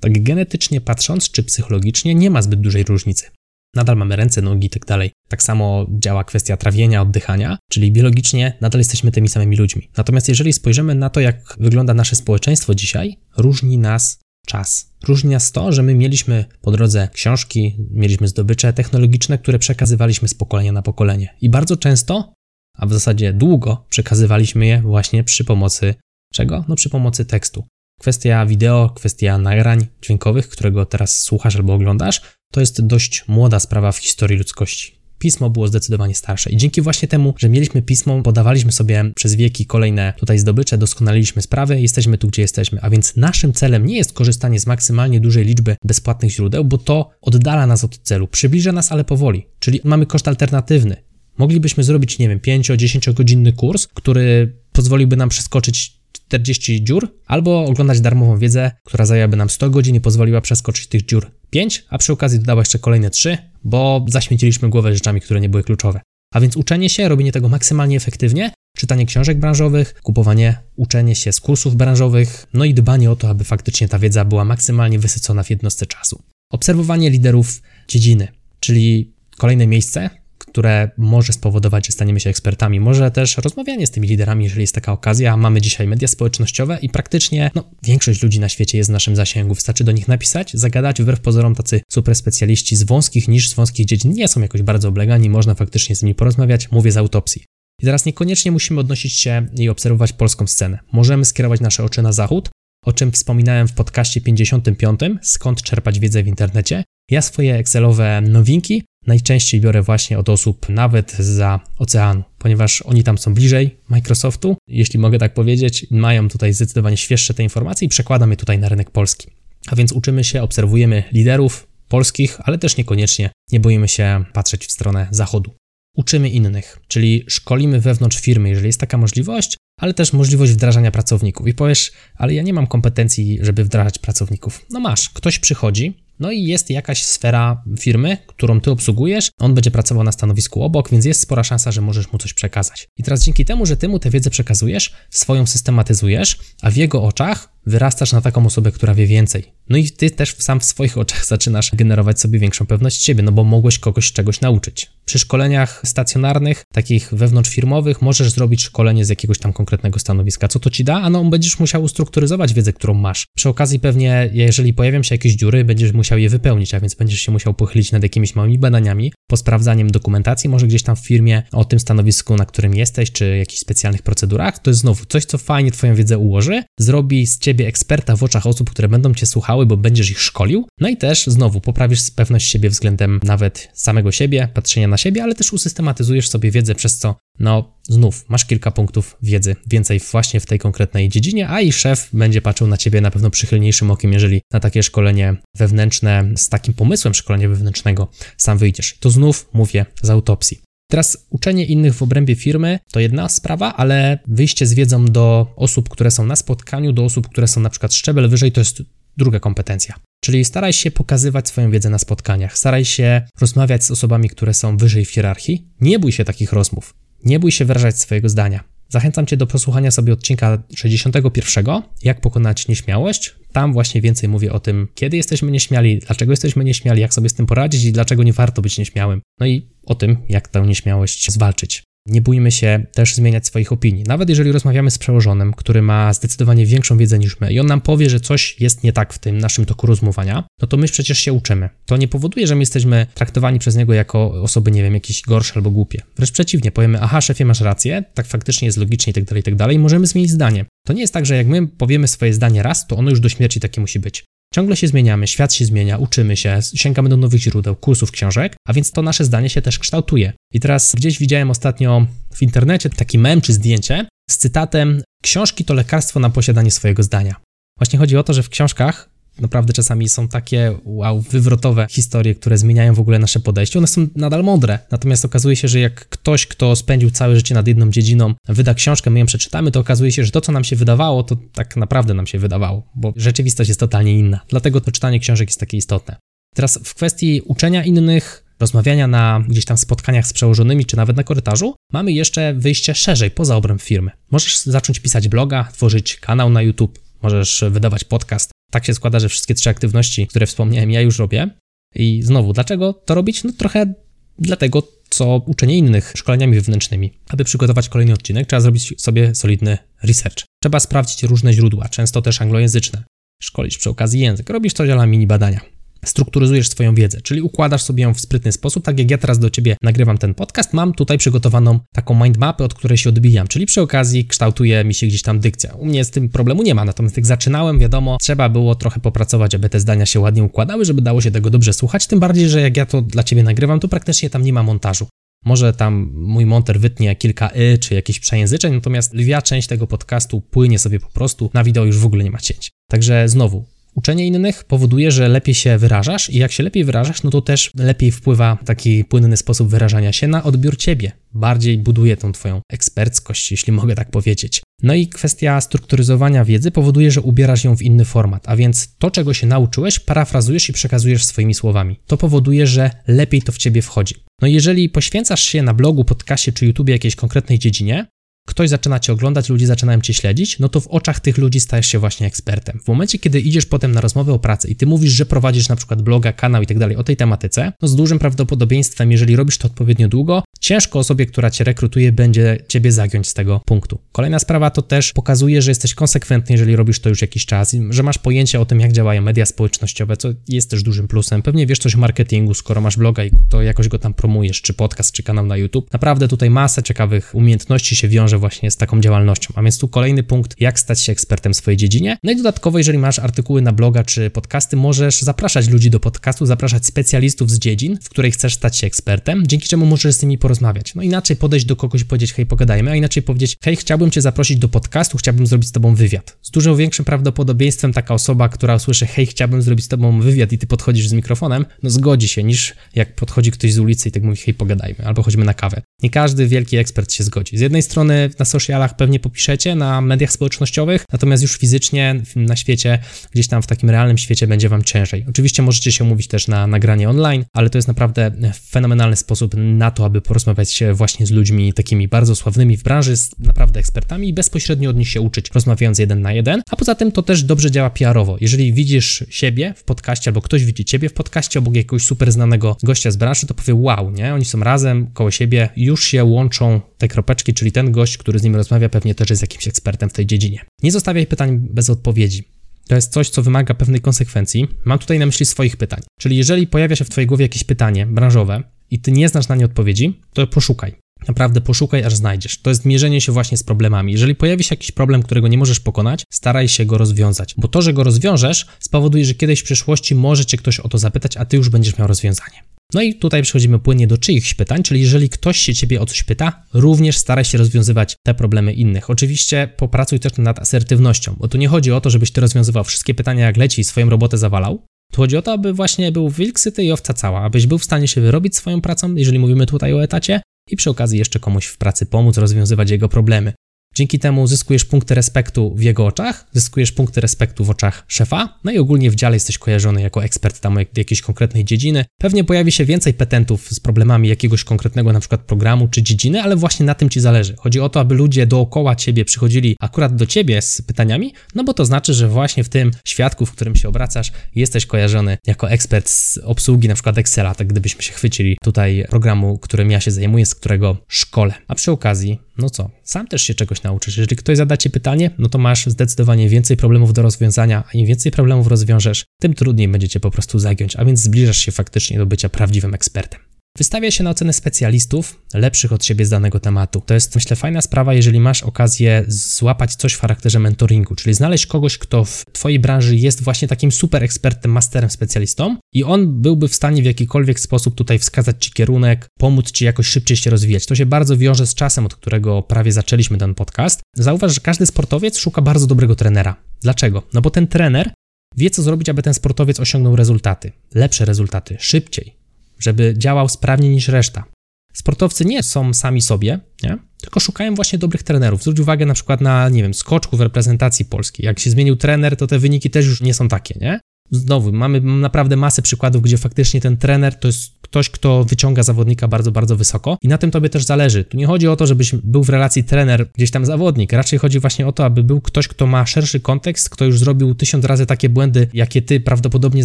Tak 0.00 0.22
genetycznie 0.22 0.80
patrząc, 0.80 1.30
czy 1.30 1.42
psychologicznie, 1.42 2.14
nie 2.14 2.30
ma 2.30 2.42
zbyt 2.42 2.60
dużej 2.60 2.84
różnicy. 2.84 3.26
Nadal 3.74 3.96
mamy 3.96 4.16
ręce, 4.16 4.42
nogi 4.42 4.66
i 4.66 4.70
tak. 4.70 4.84
Tak 5.28 5.42
samo 5.42 5.86
działa 5.90 6.24
kwestia 6.24 6.56
trawienia, 6.56 7.02
oddychania, 7.02 7.58
czyli 7.70 7.92
biologicznie 7.92 8.58
nadal 8.60 8.80
jesteśmy 8.80 9.12
tymi 9.12 9.28
samymi 9.28 9.56
ludźmi. 9.56 9.90
Natomiast 9.96 10.28
jeżeli 10.28 10.52
spojrzymy 10.52 10.94
na 10.94 11.10
to, 11.10 11.20
jak 11.20 11.56
wygląda 11.60 11.94
nasze 11.94 12.16
społeczeństwo 12.16 12.74
dzisiaj, 12.74 13.16
różni 13.36 13.78
nas 13.78 14.20
czas. 14.46 14.94
Różni 15.08 15.30
nas 15.30 15.52
to, 15.52 15.72
że 15.72 15.82
my 15.82 15.94
mieliśmy 15.94 16.44
po 16.62 16.70
drodze 16.70 17.08
książki, 17.12 17.76
mieliśmy 17.90 18.28
zdobycze 18.28 18.72
technologiczne, 18.72 19.38
które 19.38 19.58
przekazywaliśmy 19.58 20.28
z 20.28 20.34
pokolenia 20.34 20.72
na 20.72 20.82
pokolenie. 20.82 21.34
I 21.40 21.50
bardzo 21.50 21.76
często 21.76 22.33
a 22.74 22.86
w 22.86 22.92
zasadzie 22.92 23.32
długo 23.32 23.84
przekazywaliśmy 23.88 24.66
je 24.66 24.80
właśnie 24.80 25.24
przy 25.24 25.44
pomocy 25.44 25.94
czego? 26.32 26.64
No 26.68 26.76
przy 26.76 26.90
pomocy 26.90 27.24
tekstu. 27.24 27.64
Kwestia 28.00 28.46
wideo, 28.46 28.90
kwestia 28.94 29.38
nagrań 29.38 29.86
dźwiękowych, 30.02 30.48
którego 30.48 30.86
teraz 30.86 31.20
słuchasz 31.20 31.56
albo 31.56 31.74
oglądasz, 31.74 32.20
to 32.52 32.60
jest 32.60 32.86
dość 32.86 33.24
młoda 33.28 33.60
sprawa 33.60 33.92
w 33.92 33.98
historii 33.98 34.38
ludzkości. 34.38 35.04
Pismo 35.18 35.50
było 35.50 35.68
zdecydowanie 35.68 36.14
starsze 36.14 36.50
i 36.50 36.56
dzięki 36.56 36.80
właśnie 36.80 37.08
temu, 37.08 37.34
że 37.38 37.48
mieliśmy 37.48 37.82
pismo, 37.82 38.22
podawaliśmy 38.22 38.72
sobie 38.72 39.04
przez 39.14 39.34
wieki 39.34 39.66
kolejne 39.66 40.12
tutaj 40.18 40.38
zdobycze, 40.38 40.78
doskonaliliśmy 40.78 41.42
sprawy, 41.42 41.80
jesteśmy 41.80 42.18
tu, 42.18 42.28
gdzie 42.28 42.42
jesteśmy. 42.42 42.80
A 42.82 42.90
więc 42.90 43.16
naszym 43.16 43.52
celem 43.52 43.86
nie 43.86 43.96
jest 43.96 44.12
korzystanie 44.12 44.60
z 44.60 44.66
maksymalnie 44.66 45.20
dużej 45.20 45.44
liczby 45.44 45.76
bezpłatnych 45.84 46.32
źródeł, 46.32 46.64
bo 46.64 46.78
to 46.78 47.10
oddala 47.20 47.66
nas 47.66 47.84
od 47.84 47.98
celu, 47.98 48.28
przybliża 48.28 48.72
nas, 48.72 48.92
ale 48.92 49.04
powoli. 49.04 49.46
Czyli 49.58 49.80
mamy 49.84 50.06
koszt 50.06 50.28
alternatywny. 50.28 50.96
Moglibyśmy 51.38 51.84
zrobić, 51.84 52.18
nie 52.18 52.28
wiem, 52.28 52.38
5-10 52.38 53.12
godzinny 53.12 53.52
kurs, 53.52 53.86
który 53.86 54.56
pozwoliłby 54.72 55.16
nam 55.16 55.28
przeskoczyć 55.28 55.98
40 56.12 56.84
dziur, 56.84 57.08
albo 57.26 57.64
oglądać 57.64 58.00
darmową 58.00 58.38
wiedzę, 58.38 58.70
która 58.84 59.06
zajęłaby 59.06 59.36
nam 59.36 59.50
100 59.50 59.70
godzin 59.70 59.94
i 59.94 60.00
pozwoliła 60.00 60.40
przeskoczyć 60.40 60.86
tych 60.86 61.04
dziur 61.04 61.30
5, 61.50 61.84
a 61.88 61.98
przy 61.98 62.12
okazji 62.12 62.38
dodała 62.38 62.60
jeszcze 62.60 62.78
kolejne 62.78 63.10
3, 63.10 63.38
bo 63.64 64.04
zaśmieciliśmy 64.08 64.68
głowę 64.68 64.94
rzeczami, 64.94 65.20
które 65.20 65.40
nie 65.40 65.48
były 65.48 65.62
kluczowe. 65.62 66.00
A 66.34 66.40
więc 66.40 66.56
uczenie 66.56 66.88
się, 66.88 67.08
robienie 67.08 67.32
tego 67.32 67.48
maksymalnie 67.48 67.96
efektywnie, 67.96 68.52
czytanie 68.76 69.06
książek 69.06 69.38
branżowych, 69.38 69.94
kupowanie, 70.02 70.58
uczenie 70.76 71.14
się 71.14 71.32
z 71.32 71.40
kursów 71.40 71.76
branżowych, 71.76 72.46
no 72.54 72.64
i 72.64 72.74
dbanie 72.74 73.10
o 73.10 73.16
to, 73.16 73.28
aby 73.28 73.44
faktycznie 73.44 73.88
ta 73.88 73.98
wiedza 73.98 74.24
była 74.24 74.44
maksymalnie 74.44 74.98
wysycona 74.98 75.42
w 75.42 75.50
jednostce 75.50 75.86
czasu. 75.86 76.22
Obserwowanie 76.50 77.10
liderów 77.10 77.62
dziedziny, 77.88 78.28
czyli 78.60 79.14
kolejne 79.36 79.66
miejsce, 79.66 80.10
które 80.54 80.90
może 80.96 81.32
spowodować, 81.32 81.86
że 81.86 81.92
staniemy 81.92 82.20
się 82.20 82.30
ekspertami. 82.30 82.80
Może 82.80 83.10
też 83.10 83.36
rozmawianie 83.36 83.86
z 83.86 83.90
tymi 83.90 84.08
liderami, 84.08 84.44
jeżeli 84.44 84.60
jest 84.60 84.74
taka 84.74 84.92
okazja. 84.92 85.36
Mamy 85.36 85.60
dzisiaj 85.60 85.86
media 85.86 86.08
społecznościowe 86.08 86.78
i 86.82 86.88
praktycznie 86.88 87.50
no, 87.54 87.64
większość 87.82 88.22
ludzi 88.22 88.40
na 88.40 88.48
świecie 88.48 88.78
jest 88.78 88.90
w 88.90 88.92
naszym 88.92 89.16
zasięgu. 89.16 89.54
Wystarczy 89.54 89.84
do 89.84 89.92
nich 89.92 90.08
napisać, 90.08 90.50
zagadać. 90.54 91.02
Wbrew 91.02 91.20
pozorom 91.20 91.54
tacy 91.54 91.80
super 91.92 92.14
specjaliści 92.14 92.76
z 92.76 92.82
wąskich 92.82 93.28
niż 93.28 93.48
z 93.48 93.54
wąskich 93.54 93.86
dziedzin 93.86 94.12
nie 94.12 94.28
są 94.28 94.40
jakoś 94.40 94.62
bardzo 94.62 94.88
oblegani, 94.88 95.30
można 95.30 95.54
faktycznie 95.54 95.96
z 95.96 96.02
nimi 96.02 96.14
porozmawiać. 96.14 96.70
Mówię 96.72 96.92
z 96.92 96.96
autopsji. 96.96 97.44
I 97.82 97.84
teraz 97.84 98.04
niekoniecznie 98.04 98.52
musimy 98.52 98.80
odnosić 98.80 99.12
się 99.12 99.46
i 99.58 99.68
obserwować 99.68 100.12
polską 100.12 100.46
scenę. 100.46 100.78
Możemy 100.92 101.24
skierować 101.24 101.60
nasze 101.60 101.84
oczy 101.84 102.02
na 102.02 102.12
zachód, 102.12 102.50
o 102.84 102.92
czym 102.92 103.12
wspominałem 103.12 103.68
w 103.68 103.72
podcaście 103.72 104.20
55, 104.20 105.00
skąd 105.22 105.62
czerpać 105.62 106.00
wiedzę 106.00 106.22
w 106.22 106.26
internecie. 106.26 106.84
Ja 107.10 107.22
swoje 107.22 107.54
Excelowe 107.54 108.20
nowinki 108.20 108.82
najczęściej 109.06 109.60
biorę 109.60 109.82
właśnie 109.82 110.18
od 110.18 110.28
osób 110.28 110.68
nawet 110.68 111.12
za 111.12 111.60
oceanu, 111.78 112.22
ponieważ 112.38 112.82
oni 112.82 113.04
tam 113.04 113.18
są 113.18 113.34
bliżej 113.34 113.76
Microsoftu, 113.88 114.56
jeśli 114.68 114.98
mogę 114.98 115.18
tak 115.18 115.34
powiedzieć, 115.34 115.86
mają 115.90 116.28
tutaj 116.28 116.52
zdecydowanie 116.52 116.96
świeższe 116.96 117.34
te 117.34 117.42
informacje 117.42 117.86
i 117.86 117.88
przekładam 117.88 118.30
je 118.30 118.36
tutaj 118.36 118.58
na 118.58 118.68
rynek 118.68 118.90
polski. 118.90 119.30
A 119.66 119.76
więc 119.76 119.92
uczymy 119.92 120.24
się, 120.24 120.42
obserwujemy 120.42 121.02
liderów, 121.12 121.66
polskich, 121.88 122.38
ale 122.44 122.58
też 122.58 122.76
niekoniecznie 122.76 123.30
nie 123.52 123.60
boimy 123.60 123.88
się 123.88 124.24
patrzeć 124.32 124.66
w 124.66 124.72
stronę 124.72 125.08
zachodu. 125.10 125.54
Uczymy 125.96 126.28
innych, 126.28 126.78
czyli 126.88 127.24
szkolimy 127.28 127.80
wewnątrz 127.80 128.20
firmy, 128.20 128.48
jeżeli 128.48 128.66
jest 128.66 128.80
taka 128.80 128.98
możliwość, 128.98 129.56
ale 129.80 129.94
też 129.94 130.12
możliwość 130.12 130.52
wdrażania 130.52 130.90
pracowników. 130.90 131.48
I 131.48 131.54
powiesz, 131.54 131.92
ale 132.14 132.34
ja 132.34 132.42
nie 132.42 132.52
mam 132.52 132.66
kompetencji, 132.66 133.38
żeby 133.42 133.64
wdrażać 133.64 133.98
pracowników. 133.98 134.66
No 134.70 134.80
masz, 134.80 135.10
ktoś 135.10 135.38
przychodzi, 135.38 136.03
no 136.20 136.30
i 136.30 136.42
jest 136.42 136.70
jakaś 136.70 137.04
sfera 137.04 137.62
firmy, 137.80 138.16
którą 138.26 138.60
ty 138.60 138.70
obsługujesz, 138.70 139.30
on 139.40 139.54
będzie 139.54 139.70
pracował 139.70 140.04
na 140.04 140.12
stanowisku 140.12 140.62
obok, 140.62 140.90
więc 140.90 141.04
jest 141.04 141.20
spora 141.20 141.44
szansa, 141.44 141.72
że 141.72 141.80
możesz 141.80 142.12
mu 142.12 142.18
coś 142.18 142.32
przekazać. 142.34 142.88
I 142.96 143.02
teraz 143.02 143.22
dzięki 143.22 143.44
temu, 143.44 143.66
że 143.66 143.76
ty 143.76 143.88
mu 143.88 143.98
tę 143.98 144.10
wiedzę 144.10 144.30
przekazujesz, 144.30 144.92
swoją 145.10 145.46
systematyzujesz, 145.46 146.38
a 146.62 146.70
w 146.70 146.76
jego 146.76 147.02
oczach 147.02 147.53
wyrastasz 147.66 148.12
na 148.12 148.20
taką 148.20 148.46
osobę, 148.46 148.72
która 148.72 148.94
wie 148.94 149.06
więcej. 149.06 149.44
No 149.68 149.76
i 149.76 149.90
ty 149.90 150.10
też 150.10 150.36
sam 150.38 150.60
w 150.60 150.64
swoich 150.64 150.98
oczach 150.98 151.26
zaczynasz 151.34 151.70
generować 151.74 152.20
sobie 152.20 152.38
większą 152.38 152.66
pewność 152.66 153.02
siebie, 153.02 153.22
no 153.22 153.32
bo 153.32 153.44
mogłeś 153.44 153.78
kogoś 153.78 154.12
czegoś 154.12 154.40
nauczyć. 154.40 154.90
Przy 155.04 155.18
szkoleniach 155.18 155.80
stacjonarnych, 155.84 156.64
takich 156.72 157.14
wewnątrzfirmowych, 157.14 158.02
możesz 158.02 158.30
zrobić 158.30 158.62
szkolenie 158.62 159.04
z 159.04 159.08
jakiegoś 159.08 159.38
tam 159.38 159.52
konkretnego 159.52 159.98
stanowiska. 159.98 160.48
Co 160.48 160.60
to 160.60 160.70
ci 160.70 160.84
da? 160.84 161.02
A 161.02 161.10
no, 161.10 161.24
będziesz 161.24 161.58
musiał 161.58 161.82
ustrukturyzować 161.82 162.54
wiedzę, 162.54 162.72
którą 162.72 162.94
masz. 162.94 163.26
Przy 163.36 163.48
okazji 163.48 163.80
pewnie, 163.80 164.30
jeżeli 164.32 164.74
pojawią 164.74 165.02
się 165.02 165.14
jakieś 165.14 165.32
dziury, 165.32 165.64
będziesz 165.64 165.92
musiał 165.92 166.18
je 166.18 166.28
wypełnić, 166.28 166.74
a 166.74 166.80
więc 166.80 166.94
będziesz 166.94 167.20
się 167.20 167.32
musiał 167.32 167.54
pochylić 167.54 167.92
nad 167.92 168.02
jakimiś 168.02 168.34
małymi 168.34 168.58
badaniami, 168.58 169.12
po 169.26 169.36
sprawdzaniem 169.36 169.90
dokumentacji, 169.90 170.50
może 170.50 170.66
gdzieś 170.66 170.82
tam 170.82 170.96
w 170.96 171.06
firmie 171.06 171.42
o 171.52 171.64
tym 171.64 171.80
stanowisku, 171.80 172.36
na 172.36 172.46
którym 172.46 172.74
jesteś, 172.74 173.12
czy 173.12 173.36
jakichś 173.36 173.60
specjalnych 173.60 174.02
procedurach. 174.02 174.58
To 174.58 174.70
jest 174.70 174.80
znowu 174.80 175.04
coś, 175.04 175.24
co 175.24 175.38
fajnie 175.38 175.72
twoją 175.72 175.94
wiedzę 175.94 176.18
ułoży, 176.18 176.62
zrobi 176.78 177.26
z 177.26 177.38
ciebie 177.38 177.53
ciebie 177.54 177.66
eksperta 177.66 178.16
w 178.16 178.22
oczach 178.22 178.46
osób, 178.46 178.70
które 178.70 178.88
będą 178.88 179.14
cię 179.14 179.26
słuchały, 179.26 179.66
bo 179.66 179.76
będziesz 179.76 180.10
ich 180.10 180.20
szkolił. 180.20 180.66
No 180.80 180.88
i 180.88 180.96
też 180.96 181.26
znowu 181.26 181.60
poprawisz 181.60 182.10
pewność 182.10 182.50
siebie 182.50 182.70
względem 182.70 183.20
nawet 183.22 183.68
samego 183.74 184.12
siebie, 184.12 184.48
patrzenia 184.54 184.88
na 184.88 184.96
siebie, 184.96 185.22
ale 185.22 185.34
też 185.34 185.52
usystematyzujesz 185.52 186.28
sobie 186.28 186.50
wiedzę, 186.50 186.74
przez 186.74 186.98
co 186.98 187.16
no 187.38 187.74
znów 187.88 188.24
masz 188.28 188.44
kilka 188.44 188.70
punktów 188.70 189.16
wiedzy 189.22 189.56
więcej 189.66 190.00
właśnie 190.12 190.40
w 190.40 190.46
tej 190.46 190.58
konkretnej 190.58 191.08
dziedzinie, 191.08 191.48
a 191.48 191.60
i 191.60 191.72
szef 191.72 192.08
będzie 192.12 192.42
patrzył 192.42 192.66
na 192.66 192.76
ciebie 192.76 193.00
na 193.00 193.10
pewno 193.10 193.30
przychylniejszym 193.30 193.90
okiem, 193.90 194.12
jeżeli 194.12 194.40
na 194.52 194.60
takie 194.60 194.82
szkolenie 194.82 195.36
wewnętrzne 195.56 196.32
z 196.36 196.48
takim 196.48 196.74
pomysłem 196.74 197.14
szkolenia 197.14 197.48
wewnętrznego 197.48 198.08
sam 198.36 198.58
wyjdziesz. 198.58 198.96
To 199.00 199.10
znów 199.10 199.48
mówię 199.52 199.86
z 200.02 200.10
autopsji. 200.10 200.63
Teraz 200.90 201.26
uczenie 201.30 201.64
innych 201.64 201.94
w 201.94 202.02
obrębie 202.02 202.36
firmy 202.36 202.78
to 202.92 203.00
jedna 203.00 203.28
sprawa, 203.28 203.76
ale 203.76 204.18
wyjście 204.26 204.66
z 204.66 204.74
wiedzą 204.74 205.04
do 205.04 205.54
osób, 205.56 205.88
które 205.88 206.10
są 206.10 206.26
na 206.26 206.36
spotkaniu, 206.36 206.92
do 206.92 207.04
osób, 207.04 207.28
które 207.28 207.48
są 207.48 207.60
na 207.60 207.70
przykład 207.70 207.94
szczebel 207.94 208.28
wyżej, 208.28 208.52
to 208.52 208.60
jest 208.60 208.82
druga 209.16 209.40
kompetencja. 209.40 209.94
Czyli 210.24 210.44
staraj 210.44 210.72
się 210.72 210.90
pokazywać 210.90 211.48
swoją 211.48 211.70
wiedzę 211.70 211.90
na 211.90 211.98
spotkaniach, 211.98 212.58
staraj 212.58 212.84
się 212.84 213.22
rozmawiać 213.40 213.84
z 213.84 213.90
osobami, 213.90 214.28
które 214.28 214.54
są 214.54 214.76
wyżej 214.76 215.04
w 215.04 215.10
hierarchii. 215.10 215.68
Nie 215.80 215.98
bój 215.98 216.12
się 216.12 216.24
takich 216.24 216.52
rozmów, 216.52 216.94
nie 217.24 217.40
bój 217.40 217.52
się 217.52 217.64
wyrażać 217.64 218.00
swojego 218.00 218.28
zdania. 218.28 218.73
Zachęcam 218.94 219.26
Cię 219.26 219.36
do 219.36 219.46
posłuchania 219.46 219.90
sobie 219.90 220.12
odcinka 220.12 220.62
61, 220.74 221.64
jak 222.02 222.20
pokonać 222.20 222.68
nieśmiałość. 222.68 223.34
Tam 223.52 223.72
właśnie 223.72 224.00
więcej 224.00 224.28
mówię 224.28 224.52
o 224.52 224.60
tym, 224.60 224.88
kiedy 224.94 225.16
jesteśmy 225.16 225.50
nieśmiali, 225.50 225.98
dlaczego 225.98 226.32
jesteśmy 226.32 226.64
nieśmiali, 226.64 227.00
jak 227.00 227.14
sobie 227.14 227.28
z 227.28 227.34
tym 227.34 227.46
poradzić 227.46 227.84
i 227.84 227.92
dlaczego 227.92 228.22
nie 228.22 228.32
warto 228.32 228.62
być 228.62 228.78
nieśmiałym. 228.78 229.20
No 229.40 229.46
i 229.46 229.68
o 229.86 229.94
tym, 229.94 230.16
jak 230.28 230.48
tę 230.48 230.60
nieśmiałość 230.60 231.32
zwalczyć. 231.32 231.82
Nie 232.06 232.20
bójmy 232.22 232.50
się 232.50 232.86
też 232.92 233.14
zmieniać 233.14 233.46
swoich 233.46 233.72
opinii. 233.72 234.04
Nawet 234.04 234.28
jeżeli 234.28 234.52
rozmawiamy 234.52 234.90
z 234.90 234.98
przełożonym, 234.98 235.54
który 235.54 235.82
ma 235.82 236.12
zdecydowanie 236.12 236.66
większą 236.66 236.98
wiedzę 236.98 237.18
niż 237.18 237.40
my 237.40 237.52
i 237.52 237.60
on 237.60 237.66
nam 237.66 237.80
powie, 237.80 238.10
że 238.10 238.20
coś 238.20 238.60
jest 238.60 238.84
nie 238.84 238.92
tak 238.92 239.12
w 239.12 239.18
tym 239.18 239.38
naszym 239.38 239.64
toku 239.64 239.86
rozmowania, 239.86 240.44
no 240.62 240.68
to 240.68 240.76
my 240.76 240.86
przecież 240.86 241.18
się 241.18 241.32
uczymy. 241.32 241.68
To 241.86 241.96
nie 241.96 242.08
powoduje, 242.08 242.46
że 242.46 242.54
my 242.54 242.62
jesteśmy 242.62 243.06
traktowani 243.14 243.58
przez 243.58 243.76
niego 243.76 243.94
jako 243.94 244.42
osoby, 244.42 244.70
nie 244.70 244.82
wiem, 244.82 244.94
jakieś 244.94 245.22
gorsze 245.22 245.52
albo 245.56 245.70
głupie. 245.70 246.02
Wręcz 246.16 246.32
przeciwnie, 246.32 246.72
powiemy, 246.72 247.00
aha, 247.00 247.20
szefie, 247.20 247.44
masz 247.44 247.60
rację, 247.60 248.04
tak 248.14 248.26
faktycznie 248.26 248.66
jest 248.66 248.78
logicznie 248.78 249.10
i 249.10 249.14
tak 249.14 249.24
dalej, 249.24 249.40
i 249.40 249.44
tak 249.44 249.56
dalej, 249.56 249.78
możemy 249.78 250.06
zmienić 250.06 250.30
zdanie. 250.30 250.64
To 250.86 250.92
nie 250.92 251.00
jest 251.00 251.14
tak, 251.14 251.26
że 251.26 251.36
jak 251.36 251.46
my 251.46 251.66
powiemy 251.66 252.08
swoje 252.08 252.34
zdanie 252.34 252.62
raz, 252.62 252.86
to 252.86 252.96
ono 252.96 253.10
już 253.10 253.20
do 253.20 253.28
śmierci 253.28 253.60
takie 253.60 253.80
musi 253.80 254.00
być. 254.00 254.24
Ciągle 254.54 254.76
się 254.76 254.88
zmieniamy, 254.88 255.26
świat 255.26 255.52
się 255.52 255.64
zmienia, 255.64 255.98
uczymy 255.98 256.36
się, 256.36 256.60
sięgamy 256.74 257.08
do 257.08 257.16
nowych 257.16 257.40
źródeł, 257.40 257.76
kursów, 257.76 258.10
książek, 258.10 258.56
a 258.68 258.72
więc 258.72 258.92
to 258.92 259.02
nasze 259.02 259.24
zdanie 259.24 259.50
się 259.50 259.62
też 259.62 259.78
kształtuje. 259.78 260.32
I 260.52 260.60
teraz 260.60 260.94
gdzieś 260.94 261.18
widziałem 261.18 261.50
ostatnio 261.50 262.06
w 262.34 262.42
internecie 262.42 262.90
taki 262.90 263.18
mem 263.18 263.40
czy 263.40 263.52
zdjęcie 263.52 264.06
z 264.30 264.36
cytatem: 264.36 265.02
Książki 265.22 265.64
to 265.64 265.74
lekarstwo 265.74 266.20
na 266.20 266.30
posiadanie 266.30 266.70
swojego 266.70 267.02
zdania. 267.02 267.34
Właśnie 267.78 267.98
chodzi 267.98 268.16
o 268.16 268.22
to, 268.22 268.32
że 268.32 268.42
w 268.42 268.48
książkach 268.48 269.10
Naprawdę 269.38 269.72
czasami 269.72 270.08
są 270.08 270.28
takie 270.28 270.78
wow, 270.84 271.20
wywrotowe 271.20 271.86
historie, 271.90 272.34
które 272.34 272.58
zmieniają 272.58 272.94
w 272.94 273.00
ogóle 273.00 273.18
nasze 273.18 273.40
podejście. 273.40 273.78
One 273.78 273.88
są 273.88 274.06
nadal 274.16 274.44
mądre. 274.44 274.78
Natomiast 274.90 275.24
okazuje 275.24 275.56
się, 275.56 275.68
że 275.68 275.80
jak 275.80 276.08
ktoś, 276.08 276.46
kto 276.46 276.76
spędził 276.76 277.10
całe 277.10 277.36
życie 277.36 277.54
nad 277.54 277.66
jedną 277.66 277.90
dziedziną, 277.90 278.34
wyda 278.48 278.74
książkę, 278.74 279.10
my 279.10 279.18
ją 279.18 279.26
przeczytamy, 279.26 279.70
to 279.70 279.80
okazuje 279.80 280.12
się, 280.12 280.24
że 280.24 280.30
to, 280.30 280.40
co 280.40 280.52
nam 280.52 280.64
się 280.64 280.76
wydawało, 280.76 281.22
to 281.22 281.36
tak 281.52 281.76
naprawdę 281.76 282.14
nam 282.14 282.26
się 282.26 282.38
wydawało, 282.38 282.82
bo 282.94 283.12
rzeczywistość 283.16 283.68
jest 283.68 283.80
totalnie 283.80 284.18
inna. 284.18 284.40
Dlatego 284.48 284.80
to 284.80 284.92
czytanie 284.92 285.20
książek 285.20 285.48
jest 285.48 285.60
takie 285.60 285.76
istotne. 285.76 286.16
Teraz 286.54 286.78
w 286.84 286.94
kwestii 286.94 287.40
uczenia 287.40 287.84
innych, 287.84 288.44
rozmawiania 288.60 289.06
na 289.06 289.44
gdzieś 289.48 289.64
tam 289.64 289.78
spotkaniach 289.78 290.26
z 290.26 290.32
przełożonymi, 290.32 290.86
czy 290.86 290.96
nawet 290.96 291.16
na 291.16 291.24
korytarzu, 291.24 291.74
mamy 291.92 292.12
jeszcze 292.12 292.54
wyjście 292.54 292.94
szerzej, 292.94 293.30
poza 293.30 293.56
obręb 293.56 293.82
firmy. 293.82 294.10
Możesz 294.30 294.58
zacząć 294.58 295.00
pisać 295.00 295.28
bloga, 295.28 295.68
tworzyć 295.72 296.16
kanał 296.16 296.50
na 296.50 296.62
YouTube, 296.62 296.98
możesz 297.22 297.64
wydawać 297.70 298.04
podcast, 298.04 298.50
tak 298.74 298.86
się 298.86 298.94
składa, 298.94 299.20
że 299.20 299.28
wszystkie 299.28 299.54
trzy 299.54 299.70
aktywności, 299.70 300.26
które 300.26 300.46
wspomniałem, 300.46 300.90
ja 300.90 301.00
już 301.00 301.18
robię. 301.18 301.50
I 301.94 302.22
znowu, 302.22 302.52
dlaczego 302.52 302.92
to 302.92 303.14
robić? 303.14 303.44
No 303.44 303.52
trochę 303.52 303.94
dlatego, 304.38 304.88
co 305.08 305.42
uczenie 305.46 305.78
innych 305.78 306.12
szkoleniami 306.16 306.54
wewnętrznymi. 306.54 307.12
Aby 307.28 307.44
przygotować 307.44 307.88
kolejny 307.88 308.12
odcinek, 308.12 308.46
trzeba 308.46 308.60
zrobić 308.60 309.02
sobie 309.02 309.34
solidny 309.34 309.78
research. 310.02 310.44
Trzeba 310.62 310.80
sprawdzić 310.80 311.22
różne 311.22 311.52
źródła, 311.52 311.88
często 311.88 312.22
też 312.22 312.40
anglojęzyczne. 312.40 313.04
Szkolić 313.42 313.78
przy 313.78 313.90
okazji 313.90 314.20
język, 314.20 314.50
robisz 314.50 314.72
coś 314.72 314.88
dla 314.88 315.06
mini 315.06 315.26
badania 315.26 315.73
strukturyzujesz 316.06 316.68
swoją 316.68 316.94
wiedzę, 316.94 317.20
czyli 317.20 317.42
układasz 317.42 317.82
sobie 317.82 318.02
ją 318.02 318.14
w 318.14 318.20
sprytny 318.20 318.52
sposób, 318.52 318.84
tak 318.84 318.98
jak 318.98 319.10
ja 319.10 319.18
teraz 319.18 319.38
do 319.38 319.50
ciebie 319.50 319.76
nagrywam 319.82 320.18
ten 320.18 320.34
podcast, 320.34 320.72
mam 320.72 320.92
tutaj 320.92 321.18
przygotowaną 321.18 321.80
taką 321.92 322.24
mindmapę, 322.24 322.64
od 322.64 322.74
której 322.74 322.98
się 322.98 323.08
odbijam, 323.08 323.48
czyli 323.48 323.66
przy 323.66 323.80
okazji 323.80 324.26
kształtuje 324.26 324.84
mi 324.84 324.94
się 324.94 325.06
gdzieś 325.06 325.22
tam 325.22 325.40
dykcja. 325.40 325.74
U 325.74 325.86
mnie 325.86 326.04
z 326.04 326.10
tym 326.10 326.28
problemu 326.28 326.62
nie 326.62 326.74
ma, 326.74 326.84
natomiast 326.84 327.16
jak 327.16 327.26
zaczynałem, 327.26 327.78
wiadomo, 327.78 328.16
trzeba 328.20 328.48
było 328.48 328.74
trochę 328.74 329.00
popracować, 329.00 329.54
aby 329.54 329.68
te 329.68 329.80
zdania 329.80 330.06
się 330.06 330.20
ładnie 330.20 330.42
układały, 330.44 330.84
żeby 330.84 331.02
dało 331.02 331.20
się 331.20 331.30
tego 331.30 331.50
dobrze 331.50 331.72
słuchać, 331.72 332.06
tym 332.06 332.20
bardziej, 332.20 332.48
że 332.48 332.60
jak 332.60 332.76
ja 332.76 332.86
to 332.86 333.02
dla 333.02 333.22
ciebie 333.22 333.42
nagrywam, 333.42 333.80
to 333.80 333.88
praktycznie 333.88 334.30
tam 334.30 334.42
nie 334.42 334.52
ma 334.52 334.62
montażu. 334.62 335.06
Może 335.44 335.72
tam 335.72 336.12
mój 336.14 336.46
monter 336.46 336.80
wytnie 336.80 337.16
kilka 337.16 337.50
y 337.56 337.78
czy 337.78 337.94
jakieś 337.94 338.20
przejęzyczeń, 338.20 338.74
natomiast 338.74 339.14
lwia 339.14 339.42
część 339.42 339.68
tego 339.68 339.86
podcastu 339.86 340.40
płynie 340.40 340.78
sobie 340.78 341.00
po 341.00 341.10
prostu, 341.10 341.50
na 341.54 341.64
wideo 341.64 341.84
już 341.84 341.98
w 341.98 342.06
ogóle 342.06 342.24
nie 342.24 342.30
ma 342.30 342.38
cięć. 342.38 342.70
Także 342.90 343.28
znowu, 343.28 343.64
Uczenie 343.94 344.26
innych 344.26 344.64
powoduje, 344.64 345.10
że 345.10 345.28
lepiej 345.28 345.54
się 345.54 345.78
wyrażasz 345.78 346.30
i 346.30 346.38
jak 346.38 346.52
się 346.52 346.62
lepiej 346.62 346.84
wyrażasz, 346.84 347.22
no 347.22 347.30
to 347.30 347.42
też 347.42 347.70
lepiej 347.78 348.10
wpływa 348.10 348.58
taki 348.64 349.04
płynny 349.04 349.36
sposób 349.36 349.68
wyrażania 349.68 350.12
się 350.12 350.26
na 350.26 350.42
odbiór 350.42 350.76
ciebie. 350.76 351.12
Bardziej 351.34 351.78
buduje 351.78 352.16
tą 352.16 352.32
twoją 352.32 352.60
eksperckość, 352.70 353.50
jeśli 353.50 353.72
mogę 353.82 353.94
tak 353.94 354.10
powiedzieć. 354.10 354.62
No 354.82 354.94
i 354.94 355.06
kwestia 355.06 355.60
strukturyzowania 355.60 356.44
wiedzy 356.44 356.70
powoduje, 356.70 357.10
że 357.10 357.20
ubierasz 357.20 357.64
ją 357.64 357.76
w 357.76 357.82
inny 357.82 358.04
format, 358.04 358.48
a 358.48 358.56
więc 358.56 358.96
to, 358.98 359.10
czego 359.10 359.34
się 359.34 359.46
nauczyłeś, 359.46 359.98
parafrazujesz 359.98 360.68
i 360.68 360.72
przekazujesz 360.72 361.24
swoimi 361.24 361.54
słowami. 361.54 362.00
To 362.06 362.16
powoduje, 362.16 362.66
że 362.66 362.90
lepiej 363.06 363.42
to 363.42 363.52
w 363.52 363.58
ciebie 363.58 363.82
wchodzi. 363.82 364.14
No 364.42 364.48
jeżeli 364.48 364.88
poświęcasz 364.88 365.42
się 365.42 365.62
na 365.62 365.74
blogu, 365.74 366.04
podcastie 366.04 366.52
czy 366.52 366.66
YouTube 366.66 366.88
jakiejś 366.88 367.16
konkretnej 367.16 367.58
dziedzinie, 367.58 368.06
ktoś 368.46 368.68
zaczyna 368.68 369.00
cię 369.00 369.12
oglądać, 369.12 369.48
ludzie 369.48 369.66
zaczynają 369.66 370.00
cię 370.00 370.14
śledzić, 370.14 370.58
no 370.58 370.68
to 370.68 370.80
w 370.80 370.86
oczach 370.86 371.20
tych 371.20 371.38
ludzi 371.38 371.60
stajesz 371.60 371.86
się 371.86 371.98
właśnie 371.98 372.26
ekspertem. 372.26 372.80
W 372.84 372.88
momencie, 372.88 373.18
kiedy 373.18 373.40
idziesz 373.40 373.66
potem 373.66 373.92
na 373.92 374.00
rozmowę 374.00 374.32
o 374.32 374.38
pracy 374.38 374.68
i 374.68 374.76
ty 374.76 374.86
mówisz, 374.86 375.12
że 375.12 375.26
prowadzisz 375.26 375.68
na 375.68 375.76
przykład 375.76 376.02
bloga, 376.02 376.32
kanał 376.32 376.62
i 376.62 376.66
tak 376.66 376.78
dalej 376.78 376.96
o 376.96 377.04
tej 377.04 377.16
tematyce, 377.16 377.72
no 377.82 377.88
z 377.88 377.96
dużym 377.96 378.18
prawdopodobieństwem, 378.18 379.12
jeżeli 379.12 379.36
robisz 379.36 379.58
to 379.58 379.68
odpowiednio 379.68 380.08
długo, 380.08 380.44
ciężko 380.60 380.98
osobie, 380.98 381.26
która 381.26 381.50
cię 381.50 381.64
rekrutuje, 381.64 382.12
będzie 382.12 382.58
ciebie 382.68 382.92
zagiąć 382.92 383.28
z 383.28 383.34
tego 383.34 383.60
punktu. 383.66 383.98
Kolejna 384.12 384.38
sprawa 384.38 384.70
to 384.70 384.82
też 384.82 385.12
pokazuje, 385.12 385.62
że 385.62 385.70
jesteś 385.70 385.94
konsekwentny, 385.94 386.52
jeżeli 386.52 386.76
robisz 386.76 387.00
to 387.00 387.08
już 387.08 387.22
jakiś 387.22 387.46
czas, 387.46 387.76
że 387.90 388.02
masz 388.02 388.18
pojęcie 388.18 388.60
o 388.60 388.66
tym, 388.66 388.80
jak 388.80 388.92
działają 388.92 389.22
media 389.22 389.46
społecznościowe, 389.46 390.16
co 390.16 390.28
jest 390.48 390.70
też 390.70 390.82
dużym 390.82 391.08
plusem. 391.08 391.42
Pewnie 391.42 391.66
wiesz 391.66 391.78
coś 391.78 391.94
o 391.94 391.98
marketingu, 391.98 392.54
skoro 392.54 392.80
masz 392.80 392.96
bloga 392.96 393.24
i 393.24 393.30
to 393.48 393.62
jakoś 393.62 393.88
go 393.88 393.98
tam 393.98 394.14
promujesz, 394.14 394.62
czy 394.62 394.74
podcast, 394.74 395.12
czy 395.12 395.22
kanał 395.22 395.46
na 395.46 395.56
YouTube. 395.56 395.92
Naprawdę 395.92 396.28
tutaj 396.28 396.50
masa 396.50 396.82
ciekawych 396.82 397.34
umiejętności 397.34 397.96
się 397.96 398.08
wiąże 398.08 398.33
zwiąże 398.34 398.38
właśnie 398.38 398.70
z 398.70 398.76
taką 398.76 399.00
działalnością. 399.00 399.54
A 399.56 399.62
więc 399.62 399.78
tu 399.78 399.88
kolejny 399.88 400.22
punkt, 400.22 400.60
jak 400.60 400.80
stać 400.80 401.00
się 401.00 401.12
ekspertem 401.12 401.52
w 401.52 401.56
swojej 401.56 401.76
dziedzinie. 401.76 402.18
No 402.22 402.32
i 402.32 402.36
dodatkowo, 402.36 402.78
jeżeli 402.78 402.98
masz 402.98 403.18
artykuły 403.18 403.62
na 403.62 403.72
bloga 403.72 404.04
czy 404.04 404.30
podcasty, 404.30 404.76
możesz 404.76 405.22
zapraszać 405.22 405.68
ludzi 405.68 405.90
do 405.90 406.00
podcastu, 406.00 406.46
zapraszać 406.46 406.86
specjalistów 406.86 407.50
z 407.50 407.58
dziedzin, 407.58 407.98
w 408.02 408.08
której 408.08 408.30
chcesz 408.30 408.54
stać 408.54 408.76
się 408.78 408.86
ekspertem, 408.86 409.46
dzięki 409.46 409.68
czemu 409.68 409.86
możesz 409.86 410.14
z 410.14 410.22
nimi 410.22 410.38
porozmawiać. 410.38 410.94
No 410.94 411.02
inaczej 411.02 411.36
podejść 411.36 411.66
do 411.66 411.76
kogoś 411.76 412.02
i 412.02 412.04
powiedzieć, 412.04 412.32
hej, 412.32 412.46
pogadajmy, 412.46 412.90
a 412.90 412.94
inaczej 412.94 413.22
powiedzieć, 413.22 413.56
hej, 413.64 413.76
chciałbym 413.76 414.10
cię 414.10 414.20
zaprosić 414.20 414.58
do 414.58 414.68
podcastu, 414.68 415.18
chciałbym 415.18 415.46
zrobić 415.46 415.68
z 415.68 415.72
tobą 415.72 415.94
wywiad. 415.94 416.36
Z 416.42 416.50
dużo 416.50 416.76
większym 416.76 417.04
prawdopodobieństwem 417.04 417.92
taka 417.92 418.14
osoba, 418.14 418.48
która 418.48 418.74
usłyszy, 418.74 419.06
hej, 419.06 419.26
chciałbym 419.26 419.62
zrobić 419.62 419.84
z 419.84 419.88
tobą 419.88 420.20
wywiad 420.20 420.52
i 420.52 420.58
ty 420.58 420.66
podchodzisz 420.66 421.08
z 421.08 421.12
mikrofonem, 421.12 421.66
no 421.82 421.90
zgodzi 421.90 422.28
się, 422.28 422.42
niż 422.42 422.74
jak 422.94 423.14
podchodzi 423.14 423.50
ktoś 423.50 423.72
z 423.72 423.78
ulicy 423.78 424.08
i 424.08 424.12
tak 424.12 424.22
mówi, 424.22 424.38
hej, 424.38 424.54
pogadajmy, 424.54 425.06
albo 425.06 425.22
chodźmy 425.22 425.44
na 425.44 425.54
kawę. 425.54 425.82
Nie 426.02 426.10
każdy 426.10 426.46
wielki 426.46 426.76
ekspert 426.76 427.12
się 427.12 427.24
zgodzi. 427.24 427.58
Z 427.58 427.60
jednej 427.60 427.82
strony 427.82 428.23
na 428.38 428.44
socialach 428.44 428.96
pewnie 428.96 429.20
popiszecie, 429.20 429.74
na 429.74 430.00
mediach 430.00 430.32
społecznościowych, 430.32 431.04
natomiast 431.12 431.42
już 431.42 431.56
fizycznie 431.56 432.20
na 432.36 432.56
świecie, 432.56 432.98
gdzieś 433.32 433.48
tam 433.48 433.62
w 433.62 433.66
takim 433.66 433.90
realnym 433.90 434.18
świecie 434.18 434.46
będzie 434.46 434.68
wam 434.68 434.82
ciężej. 434.84 435.24
Oczywiście 435.28 435.62
możecie 435.62 435.92
się 435.92 436.04
umówić 436.04 436.28
też 436.28 436.48
na 436.48 436.66
nagranie 436.66 437.08
online, 437.08 437.44
ale 437.52 437.70
to 437.70 437.78
jest 437.78 437.88
naprawdę 437.88 438.30
fenomenalny 438.70 439.16
sposób 439.16 439.54
na 439.56 439.90
to, 439.90 440.04
aby 440.04 440.20
porozmawiać 440.20 440.82
właśnie 440.92 441.26
z 441.26 441.30
ludźmi 441.30 441.72
takimi 441.72 442.08
bardzo 442.08 442.36
sławnymi 442.36 442.76
w 442.76 442.82
branży, 442.82 443.16
z 443.16 443.38
naprawdę 443.38 443.80
ekspertami 443.80 444.28
i 444.28 444.32
bezpośrednio 444.32 444.90
od 444.90 444.96
nich 444.96 445.08
się 445.08 445.20
uczyć, 445.20 445.50
rozmawiając 445.54 445.98
jeden 445.98 446.20
na 446.20 446.32
jeden. 446.32 446.62
A 446.70 446.76
poza 446.76 446.94
tym 446.94 447.12
to 447.12 447.22
też 447.22 447.42
dobrze 447.42 447.70
działa 447.70 447.90
PR-owo. 447.90 448.36
Jeżeli 448.40 448.72
widzisz 448.72 449.24
siebie 449.28 449.74
w 449.76 449.84
podcaście 449.84 450.30
albo 450.30 450.40
ktoś 450.40 450.64
widzi 450.64 450.84
ciebie 450.84 451.08
w 451.08 451.12
podcaście 451.12 451.58
obok 451.58 451.74
jakiegoś 451.74 452.02
super 452.02 452.32
znanego 452.32 452.76
gościa 452.82 453.10
z 453.10 453.16
branży, 453.16 453.46
to 453.46 453.54
powie 453.54 453.74
wow, 453.74 454.10
nie? 454.10 454.34
Oni 454.34 454.44
są 454.44 454.60
razem, 454.60 455.06
koło 455.06 455.30
siebie, 455.30 455.68
już 455.76 456.04
się 456.04 456.24
łączą 456.24 456.80
te 456.98 457.08
kropeczki, 457.08 457.54
czyli 457.54 457.72
ten 457.72 457.92
gość, 457.92 458.13
który 458.18 458.38
z 458.38 458.42
nim 458.42 458.56
rozmawia, 458.56 458.88
pewnie 458.88 459.14
też 459.14 459.30
jest 459.30 459.42
jakimś 459.42 459.68
ekspertem 459.68 460.10
w 460.10 460.12
tej 460.12 460.26
dziedzinie. 460.26 460.60
Nie 460.82 460.92
zostawiaj 460.92 461.26
pytań 461.26 461.58
bez 461.70 461.90
odpowiedzi. 461.90 462.44
To 462.88 462.94
jest 462.94 463.12
coś, 463.12 463.28
co 463.28 463.42
wymaga 463.42 463.74
pewnej 463.74 464.00
konsekwencji. 464.00 464.68
Mam 464.84 464.98
tutaj 464.98 465.18
na 465.18 465.26
myśli 465.26 465.46
swoich 465.46 465.76
pytań. 465.76 466.00
Czyli 466.18 466.36
jeżeli 466.36 466.66
pojawia 466.66 466.96
się 466.96 467.04
w 467.04 467.10
Twojej 467.10 467.26
głowie 467.26 467.44
jakieś 467.44 467.64
pytanie 467.64 468.06
branżowe 468.06 468.62
i 468.90 469.00
Ty 469.00 469.12
nie 469.12 469.28
znasz 469.28 469.48
na 469.48 469.56
nie 469.56 469.64
odpowiedzi, 469.64 470.20
to 470.32 470.46
poszukaj. 470.46 470.94
Naprawdę 471.28 471.60
poszukaj, 471.60 472.04
aż 472.04 472.14
znajdziesz. 472.14 472.58
To 472.58 472.70
jest 472.70 472.84
mierzenie 472.84 473.20
się 473.20 473.32
właśnie 473.32 473.58
z 473.58 473.62
problemami. 473.62 474.12
Jeżeli 474.12 474.34
pojawi 474.34 474.64
się 474.64 474.72
jakiś 474.72 474.90
problem, 474.90 475.22
którego 475.22 475.48
nie 475.48 475.58
możesz 475.58 475.80
pokonać, 475.80 476.24
staraj 476.32 476.68
się 476.68 476.84
go 476.84 476.98
rozwiązać, 476.98 477.54
bo 477.58 477.68
to, 477.68 477.82
że 477.82 477.92
go 477.92 478.04
rozwiążesz, 478.04 478.66
spowoduje, 478.80 479.24
że 479.24 479.34
kiedyś 479.34 479.60
w 479.60 479.64
przyszłości 479.64 480.14
może 480.14 480.44
cię 480.44 480.56
ktoś 480.56 480.80
o 480.80 480.88
to 480.88 480.98
zapytać, 480.98 481.36
a 481.36 481.44
ty 481.44 481.56
już 481.56 481.68
będziesz 481.68 481.98
miał 481.98 482.08
rozwiązanie. 482.08 482.62
No 482.94 483.02
i 483.02 483.14
tutaj 483.14 483.42
przechodzimy 483.42 483.78
płynnie 483.78 484.06
do 484.06 484.18
czyichś 484.18 484.54
pytań, 484.54 484.82
czyli 484.82 485.00
jeżeli 485.00 485.28
ktoś 485.28 485.58
się 485.58 485.74
ciebie 485.74 486.00
o 486.00 486.06
coś 486.06 486.22
pyta, 486.22 486.62
również 486.74 487.18
staraj 487.18 487.44
się 487.44 487.58
rozwiązywać 487.58 488.16
te 488.26 488.34
problemy 488.34 488.72
innych. 488.72 489.10
Oczywiście 489.10 489.68
popracuj 489.76 490.20
też 490.20 490.32
nad 490.38 490.58
asertywnością, 490.58 491.36
bo 491.38 491.48
tu 491.48 491.58
nie 491.58 491.68
chodzi 491.68 491.92
o 491.92 492.00
to, 492.00 492.10
żebyś 492.10 492.30
ty 492.30 492.40
rozwiązywał 492.40 492.84
wszystkie 492.84 493.14
pytania 493.14 493.46
jak 493.46 493.56
leci 493.56 493.80
i 493.80 493.84
swoją 493.84 494.10
robotę 494.10 494.38
zawalał. 494.38 494.84
Tu 495.12 495.16
chodzi 495.16 495.36
o 495.36 495.42
to, 495.42 495.52
aby 495.52 495.72
właśnie 495.72 496.12
był 496.12 496.30
wilk 496.30 496.60
syty 496.60 496.84
i 496.84 496.92
owca 496.92 497.14
cała, 497.14 497.40
abyś 497.40 497.66
był 497.66 497.78
w 497.78 497.84
stanie 497.84 498.08
się 498.08 498.20
wyrobić 498.20 498.56
swoją 498.56 498.80
pracą, 498.80 499.14
jeżeli 499.14 499.38
mówimy 499.38 499.66
tutaj 499.66 499.92
o 499.94 500.02
etacie, 500.02 500.40
i 500.70 500.76
przy 500.76 500.90
okazji 500.90 501.18
jeszcze 501.18 501.40
komuś 501.40 501.66
w 501.66 501.78
pracy 501.78 502.06
pomóc 502.06 502.38
rozwiązywać 502.38 502.90
jego 502.90 503.08
problemy. 503.08 503.52
Dzięki 503.94 504.18
temu 504.18 504.46
zyskujesz 504.46 504.84
punkty 504.84 505.14
respektu 505.14 505.74
w 505.74 505.82
jego 505.82 506.06
oczach, 506.06 506.46
zyskujesz 506.52 506.92
punkty 506.92 507.20
respektu 507.20 507.64
w 507.64 507.70
oczach 507.70 508.04
szefa, 508.08 508.58
no 508.64 508.72
i 508.72 508.78
ogólnie 508.78 509.10
w 509.10 509.14
dziale 509.14 509.36
jesteś 509.36 509.58
kojarzony 509.58 510.02
jako 510.02 510.24
ekspert 510.24 510.60
tam 510.60 510.78
jakiejś 510.96 511.22
konkretnej 511.22 511.64
dziedziny. 511.64 512.04
Pewnie 512.18 512.44
pojawi 512.44 512.72
się 512.72 512.84
więcej 512.84 513.14
petentów 513.14 513.68
z 513.70 513.80
problemami 513.80 514.28
jakiegoś 514.28 514.64
konkretnego 514.64 515.12
na 515.12 515.20
przykład 515.20 515.40
programu 515.40 515.88
czy 515.88 516.02
dziedziny, 516.02 516.42
ale 516.42 516.56
właśnie 516.56 516.86
na 516.86 516.94
tym 516.94 517.10
ci 517.10 517.20
zależy. 517.20 517.54
Chodzi 517.58 517.80
o 517.80 517.88
to, 517.88 518.00
aby 518.00 518.14
ludzie 518.14 518.46
dookoła 518.46 518.96
ciebie 518.96 519.24
przychodzili 519.24 519.76
akurat 519.80 520.16
do 520.16 520.26
ciebie 520.26 520.62
z 520.62 520.82
pytaniami, 520.82 521.32
no 521.54 521.64
bo 521.64 521.74
to 521.74 521.84
znaczy, 521.84 522.14
że 522.14 522.28
właśnie 522.28 522.64
w 522.64 522.68
tym 522.68 522.90
świadku, 523.04 523.46
w 523.46 523.52
którym 523.52 523.76
się 523.76 523.88
obracasz, 523.88 524.32
jesteś 524.54 524.86
kojarzony 524.86 525.38
jako 525.46 525.70
ekspert 525.70 526.08
z 526.08 526.38
obsługi 526.38 526.88
na 526.88 526.94
przykład 526.94 527.18
Excela, 527.18 527.54
tak 527.54 527.66
gdybyśmy 527.66 528.02
się 528.02 528.12
chwycili 528.12 528.58
tutaj 528.62 529.04
programu, 529.10 529.58
którym 529.58 529.90
ja 529.90 530.00
się 530.00 530.10
zajmuję, 530.10 530.46
z 530.46 530.54
którego 530.54 530.96
szkole. 531.08 531.54
A 531.68 531.74
przy 531.74 531.92
okazji 531.92 532.38
no 532.58 532.70
co, 532.70 532.90
sam 533.02 533.28
też 533.28 533.42
się 533.42 533.54
czegoś 533.54 533.82
nauczysz. 533.82 534.16
Jeżeli 534.16 534.36
ktoś 534.36 534.56
zada 534.56 534.76
ci 534.76 534.90
pytanie, 534.90 535.30
no 535.38 535.48
to 535.48 535.58
masz 535.58 535.86
zdecydowanie 535.86 536.48
więcej 536.48 536.76
problemów 536.76 537.12
do 537.12 537.22
rozwiązania, 537.22 537.84
a 537.88 537.98
im 537.98 538.06
więcej 538.06 538.32
problemów 538.32 538.66
rozwiążesz, 538.66 539.24
tym 539.40 539.54
trudniej 539.54 539.88
będzie 539.88 540.08
cię 540.08 540.20
po 540.20 540.30
prostu 540.30 540.58
zagiąć, 540.58 540.96
a 540.96 541.04
więc 541.04 541.20
zbliżasz 541.20 541.58
się 541.58 541.72
faktycznie 541.72 542.18
do 542.18 542.26
bycia 542.26 542.48
prawdziwym 542.48 542.94
ekspertem. 542.94 543.43
Wystawia 543.78 544.10
się 544.10 544.24
na 544.24 544.30
ocenę 544.30 544.52
specjalistów 544.52 545.42
lepszych 545.54 545.92
od 545.92 546.04
siebie 546.04 546.26
z 546.26 546.30
danego 546.30 546.60
tematu. 546.60 547.02
To 547.06 547.14
jest, 547.14 547.34
myślę, 547.34 547.56
fajna 547.56 547.80
sprawa, 547.80 548.14
jeżeli 548.14 548.40
masz 548.40 548.62
okazję 548.62 549.24
złapać 549.28 549.94
coś 549.94 550.12
w 550.12 550.20
charakterze 550.20 550.58
mentoringu, 550.58 551.14
czyli 551.14 551.34
znaleźć 551.34 551.66
kogoś, 551.66 551.98
kto 551.98 552.24
w 552.24 552.44
Twojej 552.52 552.78
branży 552.78 553.16
jest 553.16 553.42
właśnie 553.42 553.68
takim 553.68 553.92
super 553.92 554.24
ekspertem, 554.24 554.70
masterem, 554.70 555.10
specjalistą 555.10 555.76
i 555.94 556.04
on 556.04 556.42
byłby 556.42 556.68
w 556.68 556.74
stanie 556.74 557.02
w 557.02 557.04
jakikolwiek 557.04 557.60
sposób 557.60 557.94
tutaj 557.94 558.18
wskazać 558.18 558.64
Ci 558.64 558.72
kierunek, 558.72 559.26
pomóc 559.38 559.70
Ci 559.70 559.84
jakoś 559.84 560.06
szybciej 560.06 560.36
się 560.36 560.50
rozwijać. 560.50 560.86
To 560.86 560.94
się 560.94 561.06
bardzo 561.06 561.36
wiąże 561.36 561.66
z 561.66 561.74
czasem, 561.74 562.06
od 562.06 562.14
którego 562.14 562.62
prawie 562.62 562.92
zaczęliśmy 562.92 563.38
ten 563.38 563.54
podcast. 563.54 564.00
Zauważ, 564.16 564.54
że 564.54 564.60
każdy 564.60 564.86
sportowiec 564.86 565.38
szuka 565.38 565.62
bardzo 565.62 565.86
dobrego 565.86 566.16
trenera. 566.16 566.56
Dlaczego? 566.80 567.22
No 567.32 567.40
bo 567.40 567.50
ten 567.50 567.66
trener 567.66 568.10
wie, 568.56 568.70
co 568.70 568.82
zrobić, 568.82 569.08
aby 569.08 569.22
ten 569.22 569.34
sportowiec 569.34 569.80
osiągnął 569.80 570.16
rezultaty, 570.16 570.72
lepsze 570.94 571.24
rezultaty, 571.24 571.76
szybciej, 571.80 572.43
żeby 572.78 573.14
działał 573.18 573.48
sprawniej 573.48 573.90
niż 573.90 574.08
reszta. 574.08 574.44
Sportowcy 574.92 575.44
nie 575.44 575.62
są 575.62 575.94
sami 575.94 576.22
sobie, 576.22 576.60
nie? 576.82 576.98
tylko 577.20 577.40
szukają 577.40 577.74
właśnie 577.74 577.98
dobrych 577.98 578.22
trenerów. 578.22 578.62
Zwróć 578.62 578.80
uwagę 578.80 579.06
na 579.06 579.14
przykład 579.14 579.40
na, 579.40 579.68
nie 579.68 579.82
wiem, 579.82 579.94
skoczku 579.94 580.36
w 580.36 580.40
reprezentacji 580.40 581.04
polskiej. 581.04 581.46
Jak 581.46 581.58
się 581.58 581.70
zmienił 581.70 581.96
trener, 581.96 582.36
to 582.36 582.46
te 582.46 582.58
wyniki 582.58 582.90
też 582.90 583.06
już 583.06 583.20
nie 583.20 583.34
są 583.34 583.48
takie, 583.48 583.78
nie? 583.80 584.00
Znowu, 584.30 584.72
mamy 584.72 585.00
naprawdę 585.00 585.56
masę 585.56 585.82
przykładów, 585.82 586.22
gdzie 586.22 586.38
faktycznie 586.38 586.80
ten 586.80 586.96
trener 586.96 587.38
to 587.38 587.48
jest 587.48 587.83
ktoś, 587.94 588.10
kto 588.10 588.44
wyciąga 588.44 588.82
zawodnika 588.82 589.28
bardzo, 589.28 589.52
bardzo 589.52 589.76
wysoko 589.76 590.18
i 590.22 590.28
na 590.28 590.38
tym 590.38 590.50
tobie 590.50 590.68
też 590.68 590.84
zależy. 590.84 591.24
Tu 591.24 591.36
nie 591.36 591.46
chodzi 591.46 591.68
o 591.68 591.76
to, 591.76 591.86
żebyś 591.86 592.14
był 592.14 592.44
w 592.44 592.48
relacji 592.48 592.84
trener 592.84 593.28
gdzieś 593.34 593.50
tam 593.50 593.66
zawodnik, 593.66 594.12
raczej 594.12 594.38
chodzi 594.38 594.60
właśnie 594.60 594.86
o 594.86 594.92
to, 594.92 595.04
aby 595.04 595.22
był 595.22 595.40
ktoś, 595.40 595.68
kto 595.68 595.86
ma 595.86 596.06
szerszy 596.06 596.40
kontekst, 596.40 596.90
kto 596.90 597.04
już 597.04 597.18
zrobił 597.18 597.54
tysiąc 597.54 597.84
razy 597.84 598.06
takie 598.06 598.28
błędy, 598.28 598.68
jakie 598.72 599.02
ty 599.02 599.20
prawdopodobnie 599.20 599.84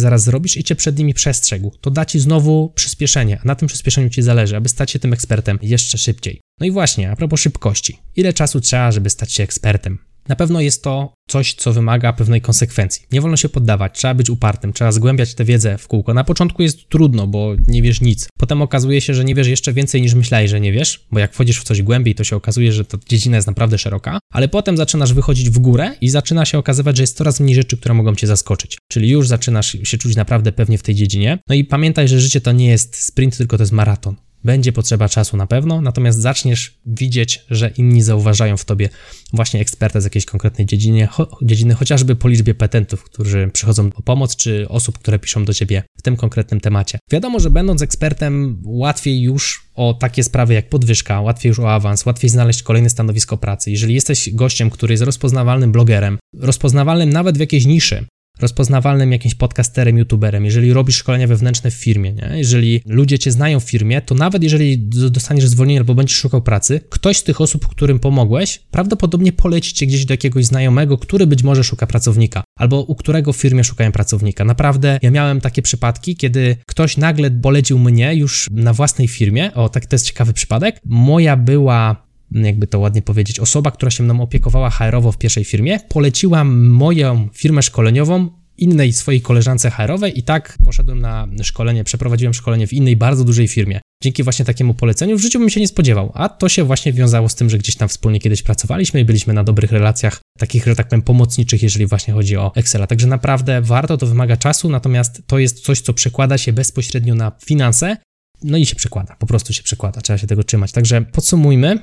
zaraz 0.00 0.24
zrobisz 0.24 0.56
i 0.56 0.64
cię 0.64 0.74
przed 0.74 0.98
nimi 0.98 1.14
przestrzegł. 1.14 1.72
To 1.80 1.90
da 1.90 2.04
ci 2.04 2.20
znowu 2.20 2.72
przyspieszenie, 2.74 3.38
a 3.44 3.48
na 3.48 3.54
tym 3.54 3.68
przyspieszeniu 3.68 4.10
ci 4.10 4.22
zależy, 4.22 4.56
aby 4.56 4.68
stać 4.68 4.90
się 4.90 4.98
tym 4.98 5.12
ekspertem 5.12 5.58
jeszcze 5.62 5.98
szybciej. 5.98 6.40
No 6.60 6.66
i 6.66 6.70
właśnie, 6.70 7.10
a 7.10 7.16
propos 7.16 7.40
szybkości. 7.40 7.98
Ile 8.16 8.32
czasu 8.32 8.60
trzeba, 8.60 8.92
żeby 8.92 9.10
stać 9.10 9.32
się 9.32 9.42
ekspertem? 9.42 10.09
Na 10.30 10.36
pewno 10.36 10.60
jest 10.60 10.82
to 10.82 11.14
coś, 11.28 11.54
co 11.54 11.72
wymaga 11.72 12.12
pewnej 12.12 12.40
konsekwencji. 12.40 13.06
Nie 13.12 13.20
wolno 13.20 13.36
się 13.36 13.48
poddawać, 13.48 13.98
trzeba 13.98 14.14
być 14.14 14.30
upartym, 14.30 14.72
trzeba 14.72 14.92
zgłębiać 14.92 15.34
tę 15.34 15.44
wiedzę 15.44 15.78
w 15.78 15.88
kółko. 15.88 16.14
Na 16.14 16.24
początku 16.24 16.62
jest 16.62 16.88
trudno, 16.88 17.26
bo 17.26 17.54
nie 17.66 17.82
wiesz 17.82 18.00
nic. 18.00 18.28
Potem 18.38 18.62
okazuje 18.62 19.00
się, 19.00 19.14
że 19.14 19.24
nie 19.24 19.34
wiesz 19.34 19.46
jeszcze 19.46 19.72
więcej 19.72 20.02
niż 20.02 20.14
myślałeś, 20.14 20.50
że 20.50 20.60
nie 20.60 20.72
wiesz, 20.72 21.06
bo 21.12 21.18
jak 21.18 21.34
wchodzisz 21.34 21.60
w 21.60 21.64
coś 21.64 21.82
głębiej, 21.82 22.14
to 22.14 22.24
się 22.24 22.36
okazuje, 22.36 22.72
że 22.72 22.84
ta 22.84 22.98
dziedzina 23.08 23.36
jest 23.36 23.46
naprawdę 23.46 23.78
szeroka, 23.78 24.18
ale 24.32 24.48
potem 24.48 24.76
zaczynasz 24.76 25.12
wychodzić 25.12 25.50
w 25.50 25.58
górę 25.58 25.94
i 26.00 26.08
zaczyna 26.08 26.44
się 26.44 26.58
okazywać, 26.58 26.96
że 26.96 27.02
jest 27.02 27.16
coraz 27.16 27.40
mniej 27.40 27.54
rzeczy, 27.54 27.76
które 27.76 27.94
mogą 27.94 28.14
cię 28.14 28.26
zaskoczyć. 28.26 28.78
Czyli 28.92 29.08
już 29.08 29.28
zaczynasz 29.28 29.76
się 29.82 29.98
czuć 29.98 30.16
naprawdę 30.16 30.52
pewnie 30.52 30.78
w 30.78 30.82
tej 30.82 30.94
dziedzinie. 30.94 31.38
No 31.48 31.54
i 31.54 31.64
pamiętaj, 31.64 32.08
że 32.08 32.20
życie 32.20 32.40
to 32.40 32.52
nie 32.52 32.66
jest 32.66 32.96
sprint, 32.96 33.36
tylko 33.36 33.56
to 33.56 33.62
jest 33.62 33.72
maraton. 33.72 34.16
Będzie 34.44 34.72
potrzeba 34.72 35.08
czasu 35.08 35.36
na 35.36 35.46
pewno, 35.46 35.80
natomiast 35.80 36.18
zaczniesz 36.18 36.78
widzieć, 36.86 37.44
że 37.50 37.70
inni 37.76 38.02
zauważają 38.02 38.56
w 38.56 38.64
tobie 38.64 38.88
właśnie 39.32 39.60
eksperta 39.60 40.00
z 40.00 40.04
jakiejś 40.04 40.24
konkretnej 40.24 40.66
dziedzinie, 40.66 41.06
cho 41.06 41.38
dziedziny, 41.42 41.74
chociażby 41.74 42.16
po 42.16 42.28
liczbie 42.28 42.54
petentów, 42.54 43.04
którzy 43.04 43.50
przychodzą 43.52 43.90
po 43.90 44.02
pomoc, 44.02 44.36
czy 44.36 44.68
osób, 44.68 44.98
które 44.98 45.18
piszą 45.18 45.44
do 45.44 45.54
ciebie 45.54 45.82
w 45.98 46.02
tym 46.02 46.16
konkretnym 46.16 46.60
temacie. 46.60 46.98
Wiadomo, 47.10 47.40
że 47.40 47.50
będąc 47.50 47.82
ekspertem, 47.82 48.62
łatwiej 48.64 49.22
już 49.22 49.70
o 49.74 49.94
takie 49.94 50.24
sprawy 50.24 50.54
jak 50.54 50.68
podwyżka, 50.68 51.20
łatwiej 51.20 51.48
już 51.48 51.58
o 51.58 51.72
awans, 51.72 52.06
łatwiej 52.06 52.30
znaleźć 52.30 52.62
kolejne 52.62 52.90
stanowisko 52.90 53.36
pracy. 53.36 53.70
Jeżeli 53.70 53.94
jesteś 53.94 54.34
gościem, 54.34 54.70
który 54.70 54.92
jest 54.92 55.02
rozpoznawalnym 55.02 55.72
blogerem, 55.72 56.18
rozpoznawalnym 56.34 57.10
nawet 57.10 57.36
w 57.36 57.40
jakiejś 57.40 57.66
niszy, 57.66 58.06
rozpoznawalnym 58.40 59.12
jakimś 59.12 59.34
podcasterem, 59.34 59.98
youtuberem, 59.98 60.44
jeżeli 60.44 60.72
robisz 60.72 60.96
szkolenia 60.96 61.26
wewnętrzne 61.26 61.70
w 61.70 61.74
firmie, 61.74 62.12
nie? 62.12 62.32
jeżeli 62.34 62.82
ludzie 62.86 63.18
cię 63.18 63.30
znają 63.30 63.60
w 63.60 63.64
firmie, 63.64 64.00
to 64.00 64.14
nawet 64.14 64.42
jeżeli 64.42 64.78
dostaniesz 65.10 65.46
zwolnienie 65.46 65.80
albo 65.80 65.94
będziesz 65.94 66.16
szukał 66.16 66.42
pracy, 66.42 66.80
ktoś 66.90 67.16
z 67.16 67.22
tych 67.22 67.40
osób, 67.40 67.68
którym 67.68 67.98
pomogłeś, 67.98 68.60
prawdopodobnie 68.70 69.32
poleci 69.32 69.74
cię 69.74 69.86
gdzieś 69.86 70.04
do 70.04 70.14
jakiegoś 70.14 70.46
znajomego, 70.46 70.98
który 70.98 71.26
być 71.26 71.42
może 71.42 71.64
szuka 71.64 71.86
pracownika, 71.86 72.44
albo 72.58 72.80
u 72.80 72.94
którego 72.94 73.32
w 73.32 73.36
firmie 73.36 73.64
szukają 73.64 73.92
pracownika. 73.92 74.44
Naprawdę, 74.44 74.98
ja 75.02 75.10
miałem 75.10 75.40
takie 75.40 75.62
przypadki, 75.62 76.16
kiedy 76.16 76.56
ktoś 76.66 76.96
nagle 76.96 77.30
polecił 77.30 77.78
mnie 77.78 78.14
już 78.14 78.48
na 78.50 78.72
własnej 78.72 79.08
firmie, 79.08 79.54
o, 79.54 79.68
tak 79.68 79.86
to 79.86 79.94
jest 79.94 80.06
ciekawy 80.06 80.32
przypadek, 80.32 80.80
moja 80.84 81.36
była 81.36 82.09
jakby 82.32 82.66
to 82.66 82.78
ładnie 82.78 83.02
powiedzieć, 83.02 83.40
osoba, 83.40 83.70
która 83.70 83.90
się 83.90 84.02
mną 84.02 84.20
opiekowała 84.20 84.70
HR-owo 84.70 85.12
w 85.12 85.18
pierwszej 85.18 85.44
firmie, 85.44 85.80
poleciła 85.88 86.44
moją 86.44 87.28
firmę 87.32 87.62
szkoleniową 87.62 88.28
innej 88.58 88.92
swojej 88.92 89.20
koleżance 89.20 89.70
HR-owej 89.70 90.18
i 90.18 90.22
tak 90.22 90.58
poszedłem 90.64 91.00
na 91.00 91.28
szkolenie, 91.42 91.84
przeprowadziłem 91.84 92.34
szkolenie 92.34 92.66
w 92.66 92.72
innej 92.72 92.96
bardzo 92.96 93.24
dużej 93.24 93.48
firmie. 93.48 93.80
Dzięki 94.02 94.22
właśnie 94.22 94.44
takiemu 94.44 94.74
poleceniu 94.74 95.18
w 95.18 95.20
życiu 95.20 95.38
bym 95.38 95.50
się 95.50 95.60
nie 95.60 95.68
spodziewał, 95.68 96.12
a 96.14 96.28
to 96.28 96.48
się 96.48 96.64
właśnie 96.64 96.92
wiązało 96.92 97.28
z 97.28 97.34
tym, 97.34 97.50
że 97.50 97.58
gdzieś 97.58 97.76
tam 97.76 97.88
wspólnie 97.88 98.20
kiedyś 98.20 98.42
pracowaliśmy 98.42 99.00
i 99.00 99.04
byliśmy 99.04 99.34
na 99.34 99.44
dobrych 99.44 99.72
relacjach, 99.72 100.20
takich, 100.38 100.64
że 100.64 100.76
tak 100.76 100.88
powiem, 100.88 101.02
pomocniczych, 101.02 101.62
jeżeli 101.62 101.86
właśnie 101.86 102.14
chodzi 102.14 102.36
o 102.36 102.52
Excela. 102.54 102.86
Także 102.86 103.06
naprawdę 103.06 103.62
warto, 103.62 103.96
to 103.96 104.06
wymaga 104.06 104.36
czasu, 104.36 104.70
natomiast 104.70 105.22
to 105.26 105.38
jest 105.38 105.60
coś, 105.64 105.80
co 105.80 105.94
przekłada 105.94 106.38
się 106.38 106.52
bezpośrednio 106.52 107.14
na 107.14 107.32
finanse, 107.44 107.96
no 108.42 108.58
i 108.58 108.66
się 108.66 108.76
przekłada, 108.76 109.16
po 109.16 109.26
prostu 109.26 109.52
się 109.52 109.62
przekłada, 109.62 110.00
trzeba 110.00 110.18
się 110.18 110.26
tego 110.26 110.44
trzymać. 110.44 110.72
Także 110.72 111.02
podsumujmy, 111.02 111.78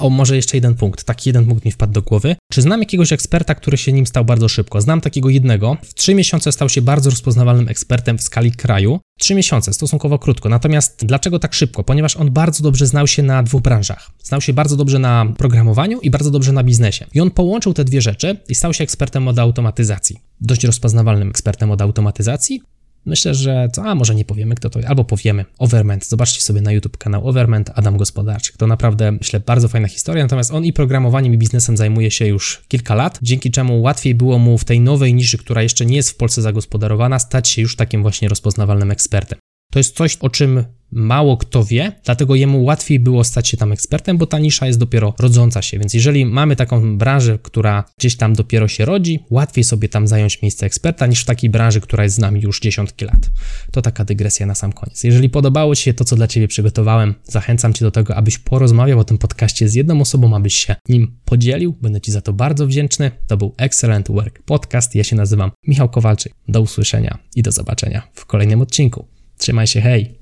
o, 0.00 0.10
może 0.10 0.36
jeszcze 0.36 0.56
jeden 0.56 0.74
punkt. 0.74 1.04
Taki 1.04 1.28
jeden 1.28 1.46
punkt 1.46 1.64
mi 1.64 1.72
wpadł 1.72 1.92
do 1.92 2.02
głowy. 2.02 2.36
Czy 2.52 2.62
znam 2.62 2.80
jakiegoś 2.80 3.12
eksperta, 3.12 3.54
który 3.54 3.76
się 3.76 3.92
nim 3.92 4.06
stał 4.06 4.24
bardzo 4.24 4.48
szybko? 4.48 4.80
Znam 4.80 5.00
takiego 5.00 5.28
jednego. 5.28 5.76
W 5.82 5.94
trzy 5.94 6.14
miesiące 6.14 6.52
stał 6.52 6.68
się 6.68 6.82
bardzo 6.82 7.10
rozpoznawalnym 7.10 7.68
ekspertem 7.68 8.18
w 8.18 8.22
skali 8.22 8.52
kraju. 8.52 9.00
Trzy 9.18 9.34
miesiące, 9.34 9.72
stosunkowo 9.72 10.18
krótko. 10.18 10.48
Natomiast 10.48 11.04
dlaczego 11.06 11.38
tak 11.38 11.54
szybko? 11.54 11.84
Ponieważ 11.84 12.16
on 12.16 12.30
bardzo 12.30 12.62
dobrze 12.62 12.86
znał 12.86 13.06
się 13.06 13.22
na 13.22 13.42
dwóch 13.42 13.62
branżach. 13.62 14.10
Znał 14.22 14.40
się 14.40 14.52
bardzo 14.52 14.76
dobrze 14.76 14.98
na 14.98 15.26
programowaniu 15.38 16.00
i 16.00 16.10
bardzo 16.10 16.30
dobrze 16.30 16.52
na 16.52 16.64
biznesie. 16.64 17.06
I 17.14 17.20
on 17.20 17.30
połączył 17.30 17.74
te 17.74 17.84
dwie 17.84 18.00
rzeczy 18.00 18.36
i 18.48 18.54
stał 18.54 18.74
się 18.74 18.84
ekspertem 18.84 19.28
od 19.28 19.38
automatyzacji. 19.38 20.16
Dość 20.40 20.64
rozpoznawalnym 20.64 21.30
ekspertem 21.30 21.70
od 21.70 21.82
automatyzacji. 21.82 22.62
Myślę, 23.06 23.34
że 23.34 23.68
co, 23.72 23.84
a 23.84 23.94
może 23.94 24.14
nie 24.14 24.24
powiemy, 24.24 24.54
kto 24.54 24.70
to 24.70 24.80
albo 24.86 25.04
powiemy. 25.04 25.44
Overment. 25.58 26.06
Zobaczcie 26.06 26.40
sobie 26.40 26.60
na 26.60 26.72
YouTube 26.72 26.96
kanał 26.96 27.28
Overment, 27.28 27.70
Adam 27.74 27.96
Gospodarczyk. 27.96 28.56
To 28.56 28.66
naprawdę, 28.66 29.12
myślę, 29.12 29.40
bardzo 29.40 29.68
fajna 29.68 29.88
historia. 29.88 30.24
Natomiast 30.24 30.50
on 30.50 30.64
i 30.64 30.72
programowaniem, 30.72 31.34
i 31.34 31.38
biznesem 31.38 31.76
zajmuje 31.76 32.10
się 32.10 32.26
już 32.26 32.62
kilka 32.68 32.94
lat, 32.94 33.18
dzięki 33.22 33.50
czemu 33.50 33.82
łatwiej 33.82 34.14
było 34.14 34.38
mu 34.38 34.58
w 34.58 34.64
tej 34.64 34.80
nowej 34.80 35.14
niszy, 35.14 35.38
która 35.38 35.62
jeszcze 35.62 35.86
nie 35.86 35.96
jest 35.96 36.10
w 36.10 36.16
Polsce 36.16 36.42
zagospodarowana, 36.42 37.18
stać 37.18 37.48
się 37.48 37.62
już 37.62 37.76
takim 37.76 38.02
właśnie 38.02 38.28
rozpoznawalnym 38.28 38.90
ekspertem. 38.90 39.38
To 39.70 39.78
jest 39.78 39.96
coś, 39.96 40.16
o 40.16 40.30
czym 40.30 40.64
mało 40.92 41.36
kto 41.36 41.64
wie, 41.64 41.92
dlatego 42.04 42.34
jemu 42.34 42.64
łatwiej 42.64 43.00
było 43.00 43.24
stać 43.24 43.48
się 43.48 43.56
tam 43.56 43.72
ekspertem, 43.72 44.18
bo 44.18 44.26
ta 44.26 44.38
nisza 44.38 44.66
jest 44.66 44.78
dopiero 44.78 45.14
rodząca 45.18 45.62
się. 45.62 45.78
Więc 45.78 45.94
jeżeli 45.94 46.26
mamy 46.26 46.56
taką 46.56 46.98
branżę, 46.98 47.38
która 47.42 47.84
gdzieś 47.98 48.16
tam 48.16 48.34
dopiero 48.34 48.68
się 48.68 48.84
rodzi, 48.84 49.20
łatwiej 49.30 49.64
sobie 49.64 49.88
tam 49.88 50.08
zająć 50.08 50.42
miejsce 50.42 50.66
eksperta 50.66 51.06
niż 51.06 51.22
w 51.22 51.24
takiej 51.24 51.50
branży, 51.50 51.80
która 51.80 52.04
jest 52.04 52.16
z 52.16 52.18
nami 52.18 52.40
już 52.40 52.60
dziesiątki 52.60 53.04
lat. 53.04 53.30
To 53.72 53.82
taka 53.82 54.04
dygresja 54.04 54.46
na 54.46 54.54
sam 54.54 54.72
koniec. 54.72 55.04
Jeżeli 55.04 55.28
podobało 55.30 55.76
Ci 55.76 55.82
się 55.82 55.94
to, 55.94 56.04
co 56.04 56.16
dla 56.16 56.26
Ciebie 56.26 56.48
przygotowałem, 56.48 57.14
zachęcam 57.24 57.72
Cię 57.72 57.84
do 57.84 57.90
tego, 57.90 58.16
abyś 58.16 58.38
porozmawiał 58.38 58.98
o 58.98 59.04
tym 59.04 59.18
podcaście 59.18 59.68
z 59.68 59.74
jedną 59.74 60.00
osobą, 60.00 60.36
abyś 60.36 60.54
się 60.54 60.76
nim 60.88 61.16
podzielił. 61.24 61.76
Będę 61.82 62.00
Ci 62.00 62.12
za 62.12 62.20
to 62.20 62.32
bardzo 62.32 62.66
wdzięczny. 62.66 63.10
To 63.26 63.36
był 63.36 63.54
Excellent 63.56 64.08
Work 64.10 64.42
Podcast. 64.42 64.94
Ja 64.94 65.04
się 65.04 65.16
nazywam 65.16 65.50
Michał 65.66 65.88
Kowalczyk. 65.88 66.32
Do 66.48 66.60
usłyszenia 66.60 67.18
i 67.36 67.42
do 67.42 67.52
zobaczenia 67.52 68.02
w 68.14 68.26
kolejnym 68.26 68.60
odcinku. 68.60 69.09
Trzymaj 69.40 69.66
się, 69.66 69.80
hej! 69.80 70.19